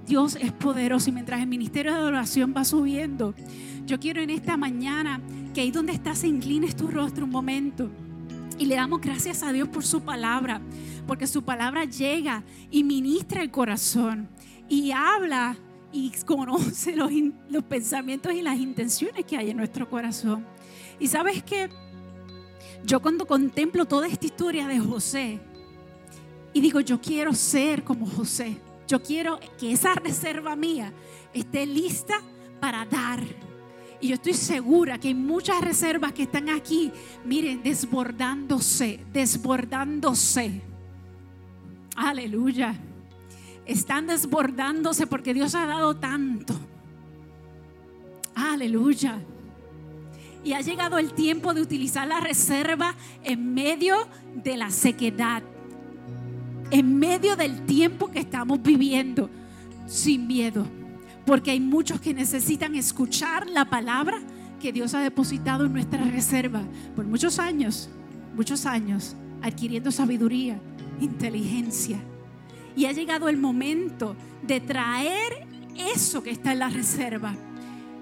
Dios 0.08 0.38
es 0.40 0.54
poderoso 0.54 1.10
y 1.10 1.14
mientras 1.14 1.42
el 1.42 1.48
ministerio 1.48 1.94
de 1.94 2.00
oración 2.00 2.54
va 2.56 2.64
subiendo, 2.64 3.36
yo 3.86 4.00
quiero 4.00 4.22
en 4.22 4.30
esta 4.30 4.56
mañana 4.56 5.22
que 5.54 5.62
ahí 5.62 5.70
donde 5.70 5.92
estás 5.92 6.24
inclines 6.24 6.78
tu 6.78 6.88
rostro 6.88 7.26
un 7.26 7.32
momento 7.32 7.90
y 8.58 8.66
le 8.66 8.76
damos 8.76 9.02
gracias 9.02 9.44
a 9.44 9.52
Dios 9.52 9.68
por 9.68 9.84
su 9.84 10.02
palabra, 10.02 10.62
porque 11.06 11.28
su 11.28 11.44
palabra 11.44 11.84
llega 11.84 12.44
y 12.72 12.86
ministra 12.86 13.42
el 13.42 13.52
corazón 13.52 14.30
y 14.70 14.92
habla 14.92 15.58
y 15.92 16.12
conoce 16.26 16.96
los, 16.96 17.12
los 17.50 17.64
pensamientos 17.66 18.34
y 18.34 18.42
las 18.42 18.58
intenciones 18.58 19.26
que 19.26 19.38
hay 19.38 19.50
en 19.50 19.58
nuestro 19.58 19.90
corazón. 19.90 20.46
Y 21.00 21.08
sabes 21.08 21.44
que 21.44 21.70
yo 22.86 23.02
cuando 23.02 23.26
contemplo 23.26 23.86
toda 23.86 24.08
esta 24.08 24.26
historia 24.26 24.68
de 24.68 24.80
José 24.80 25.42
y 26.54 26.62
digo, 26.62 26.80
yo 26.80 27.02
quiero 27.02 27.34
ser 27.34 27.84
como 27.84 28.06
José, 28.08 28.58
yo 28.88 29.02
quiero 29.04 29.40
que 29.60 29.74
esa 29.74 29.94
reserva 29.96 30.56
mía 30.56 30.94
esté 31.34 31.66
lista 31.66 32.22
para 32.60 32.86
dar 32.86 33.22
y 34.00 34.10
yo 34.10 34.16
estoy 34.16 34.34
segura 34.34 35.00
que 35.00 35.08
hay 35.08 35.16
muchas 35.16 35.62
reservas 35.62 36.14
que 36.14 36.24
están 36.24 36.50
aquí, 36.50 36.92
miren, 37.26 37.64
desbordándose, 37.64 39.04
desbordándose. 39.12 40.62
Aleluya. 41.96 42.76
Están 43.66 44.08
desbordándose 44.08 45.08
porque 45.08 45.34
Dios 45.34 45.56
ha 45.56 45.66
dado 45.66 45.96
tanto. 45.96 46.54
Aleluya. 48.36 49.20
Y 50.44 50.54
ha 50.54 50.62
llegado 50.62 51.00
el 51.00 51.14
tiempo 51.14 51.56
de 51.56 51.62
utilizar 51.62 52.08
la 52.08 52.20
reserva 52.20 52.96
en 53.24 53.54
medio 53.56 54.08
de 54.36 54.58
la 54.58 54.70
sequedad. 54.70 55.42
En 56.72 56.98
medio 56.98 57.36
del 57.36 57.66
tiempo 57.66 58.10
que 58.10 58.20
estamos 58.20 58.62
viviendo. 58.62 59.30
Sin 59.88 60.28
miedo 60.28 60.68
porque 61.28 61.52
hay 61.52 61.60
muchos 61.60 62.00
que 62.00 62.14
necesitan 62.14 62.74
escuchar 62.74 63.48
la 63.50 63.70
palabra 63.70 64.18
que 64.62 64.72
Dios 64.72 64.94
ha 64.94 65.02
depositado 65.02 65.66
en 65.66 65.74
nuestra 65.74 66.02
reserva 66.06 66.62
por 66.96 67.06
muchos 67.06 67.38
años, 67.38 67.90
muchos 68.34 68.66
años, 68.66 69.14
adquiriendo 69.42 69.92
sabiduría, 69.92 70.58
inteligencia. 71.02 72.00
Y 72.78 72.86
ha 72.86 72.94
llegado 72.94 73.28
el 73.28 73.38
momento 73.38 74.16
de 74.42 74.62
traer 74.62 75.46
eso 75.76 76.24
que 76.24 76.32
está 76.32 76.54
en 76.54 76.60
la 76.60 76.70
reserva. 76.70 77.36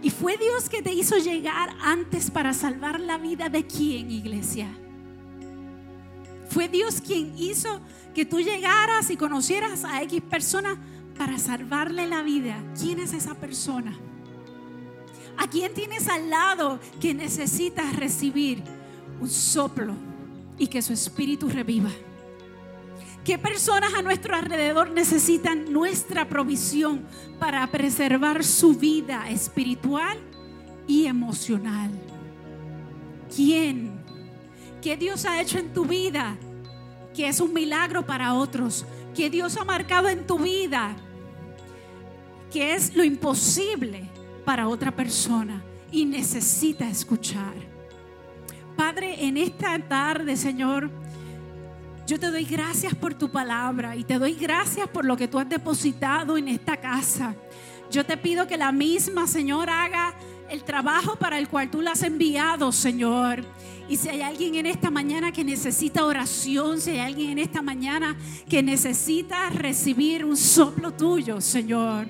Y 0.04 0.12
fue 0.12 0.38
Dios 0.38 0.70
que 0.70 0.84
te 0.84 0.94
hizo 0.94 1.18
llegar 1.18 1.76
antes 1.82 2.30
para 2.30 2.54
salvar 2.54 3.00
la 3.00 3.18
vida 3.18 3.50
de 3.50 3.66
quién, 3.66 4.12
iglesia. 4.12 4.68
Fue 6.50 6.68
Dios 6.68 7.02
quien 7.02 7.34
hizo 7.38 7.82
que 8.14 8.26
tú 8.26 8.40
llegaras 8.40 9.10
y 9.10 9.18
conocieras 9.18 9.84
a 9.84 10.02
X 10.04 10.22
persona 10.22 10.78
para 11.18 11.38
salvarle 11.40 12.08
la 12.08 12.24
vida, 12.24 12.58
¿quién 12.80 13.00
es 13.00 13.14
esa 13.14 13.36
persona? 13.36 13.98
¿A 15.38 15.48
quién 15.48 15.74
tienes 15.74 16.08
al 16.08 16.30
lado 16.30 16.80
que 17.00 17.14
necesitas 17.14 17.96
recibir 17.96 18.64
un 19.20 19.30
soplo 19.30 19.94
y 20.58 20.68
que 20.68 20.82
su 20.82 20.94
espíritu 20.94 21.50
reviva? 21.50 21.90
¿Qué 23.24 23.38
personas 23.40 23.94
a 23.96 24.02
nuestro 24.02 24.36
alrededor 24.36 24.92
necesitan 24.92 25.74
nuestra 25.74 26.30
provisión 26.30 27.06
para 27.40 27.66
preservar 27.68 28.44
su 28.44 28.76
vida 28.76 29.30
espiritual 29.30 30.18
y 30.88 31.08
emocional? 31.08 31.92
¿Quién? 33.36 33.95
¿Qué 34.86 34.96
Dios 34.96 35.26
ha 35.26 35.42
hecho 35.42 35.58
en 35.58 35.74
tu 35.74 35.84
vida? 35.86 36.38
Que 37.16 37.28
es 37.28 37.40
un 37.40 37.52
milagro 37.52 38.06
para 38.06 38.36
otros. 38.36 38.86
¿Qué 39.16 39.32
Dios 39.32 39.58
ha 39.58 39.64
marcado 39.64 40.10
en 40.10 40.28
tu 40.28 40.38
vida 40.38 40.96
que 42.52 42.76
es 42.76 42.96
lo 42.96 43.04
imposible 43.04 44.08
para 44.46 44.68
otra 44.68 44.96
persona 44.96 45.62
y 45.92 46.06
necesita 46.06 46.88
escuchar. 46.88 47.54
Padre, 48.78 49.26
en 49.26 49.38
esta 49.38 49.78
tarde, 49.80 50.38
Señor, 50.38 50.90
yo 52.08 52.20
te 52.20 52.32
doy 52.32 52.46
gracias 52.46 52.94
por 52.94 53.14
tu 53.14 53.32
palabra 53.32 53.96
y 53.96 54.04
te 54.04 54.20
doy 54.20 54.36
gracias 54.36 54.88
por 54.88 55.04
lo 55.04 55.18
que 55.18 55.28
tú 55.28 55.40
has 55.40 55.50
depositado 55.50 56.38
en 56.38 56.48
esta 56.48 56.78
casa. 56.78 57.36
Yo 57.90 58.06
te 58.06 58.18
pido 58.18 58.48
que 58.48 58.56
la 58.56 58.72
misma, 58.72 59.28
Señor, 59.28 59.70
haga 59.70 60.15
el 60.56 60.64
trabajo 60.64 61.18
para 61.18 61.38
el 61.38 61.50
cual 61.50 61.70
tú 61.70 61.82
la 61.82 61.92
has 61.92 62.02
enviado, 62.02 62.72
Señor. 62.72 63.44
Y 63.90 63.98
si 63.98 64.10
hay 64.10 64.22
alguien 64.22 64.56
en 64.56 64.66
esta 64.66 64.90
mañana 64.90 65.32
que 65.32 65.44
necesita 65.44 66.06
oración, 66.06 66.80
si 66.80 66.92
hay 66.92 67.00
alguien 67.00 67.32
en 67.32 67.40
esta 67.40 67.62
mañana 67.62 68.18
que 68.50 68.64
necesita 68.64 69.50
recibir 69.50 70.24
un 70.24 70.38
soplo 70.38 70.94
tuyo, 70.94 71.42
Señor 71.42 72.08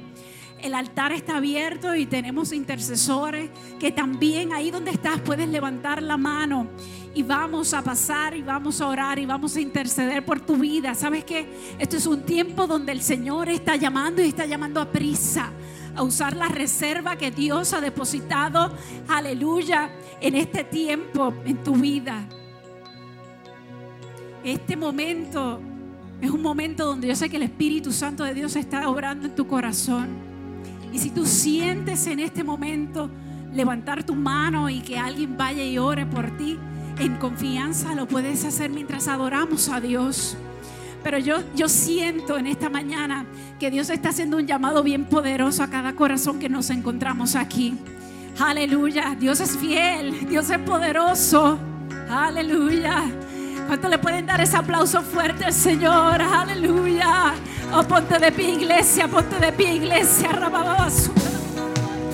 el 0.61 0.73
altar 0.73 1.11
está 1.11 1.37
abierto 1.37 1.95
y 1.95 2.07
tenemos 2.07 2.51
intercesores 2.51 3.51
que 3.79 3.91
también 3.91 4.51
ahí 4.51 4.71
donde 4.71 4.89
estás 4.89 5.21
puedes 5.21 5.47
levantar 5.47 6.01
la 6.01 6.17
mano 6.17 6.67
y 7.13 7.21
vamos 7.21 7.71
a 7.75 7.83
pasar 7.83 8.35
y 8.35 8.41
vamos 8.41 8.81
a 8.81 8.87
orar 8.87 9.19
y 9.19 9.27
vamos 9.27 9.55
a 9.55 9.61
interceder 9.61 10.25
por 10.25 10.39
tu 10.39 10.55
vida. 10.55 10.95
¿Sabes 10.95 11.23
qué? 11.23 11.47
Esto 11.77 11.97
es 11.97 12.07
un 12.07 12.23
tiempo 12.23 12.65
donde 12.65 12.93
el 12.93 13.03
Señor 13.03 13.47
está 13.49 13.75
llamando 13.75 14.23
y 14.23 14.29
está 14.29 14.47
llamando 14.47 14.81
a 14.81 14.91
prisa 14.91 15.51
a 15.95 16.03
usar 16.03 16.35
la 16.35 16.47
reserva 16.47 17.15
que 17.15 17.31
Dios 17.31 17.73
ha 17.73 17.81
depositado, 17.81 18.71
aleluya, 19.07 19.89
en 20.21 20.35
este 20.35 20.63
tiempo 20.63 21.33
en 21.45 21.63
tu 21.63 21.75
vida. 21.75 22.27
Este 24.43 24.75
momento 24.75 25.59
es 26.21 26.29
un 26.29 26.41
momento 26.41 26.85
donde 26.85 27.07
yo 27.07 27.15
sé 27.15 27.29
que 27.29 27.37
el 27.37 27.43
Espíritu 27.43 27.91
Santo 27.91 28.23
de 28.23 28.33
Dios 28.33 28.55
está 28.55 28.87
obrando 28.89 29.27
en 29.27 29.35
tu 29.35 29.47
corazón. 29.47 30.09
Y 30.93 30.99
si 30.99 31.09
tú 31.09 31.25
sientes 31.25 32.07
en 32.07 32.19
este 32.19 32.43
momento 32.43 33.09
levantar 33.53 34.03
tu 34.03 34.15
mano 34.15 34.69
y 34.69 34.81
que 34.81 34.97
alguien 34.97 35.37
vaya 35.37 35.63
y 35.63 35.77
ore 35.77 36.05
por 36.05 36.37
ti, 36.37 36.57
en 36.99 37.15
confianza 37.17 37.93
lo 37.95 38.07
puedes 38.07 38.45
hacer 38.45 38.69
mientras 38.69 39.07
adoramos 39.07 39.69
a 39.69 39.81
Dios. 39.81 40.37
Pero 41.05 41.19
yo, 41.19 41.35
yo 41.55 41.69
siento 41.69 42.35
en 42.35 42.47
esta 42.47 42.67
mañana 42.67 43.27
que 43.59 43.69
Dios 43.69 43.91
está 43.91 44.09
haciendo 44.09 44.37
un 44.37 44.47
llamado 44.47 44.81
bien 44.81 45.05
poderoso 45.05 45.61
a 45.61 45.67
cada 45.67 45.93
corazón 45.93 46.39
que 46.39 46.49
nos 46.49 46.71
encontramos 46.71 47.35
aquí. 47.35 47.77
Aleluya, 48.39 49.15
Dios 49.15 49.39
es 49.39 49.55
fiel, 49.55 50.27
Dios 50.27 50.49
es 50.49 50.57
poderoso. 50.57 51.59
Aleluya. 52.09 53.03
¿Cuánto 53.67 53.87
le 53.87 53.99
pueden 53.99 54.25
dar 54.25 54.41
ese 54.41 54.57
aplauso 54.57 55.03
fuerte 55.03 55.45
al 55.45 55.53
Señor? 55.53 56.23
Aleluya. 56.23 57.35
Oh, 57.71 57.83
ponte 57.83 58.17
de 58.17 58.31
pie, 58.31 58.53
iglesia, 58.55 59.07
ponte 59.07 59.37
de 59.37 59.51
pie, 59.51 59.75
iglesia. 59.75 60.31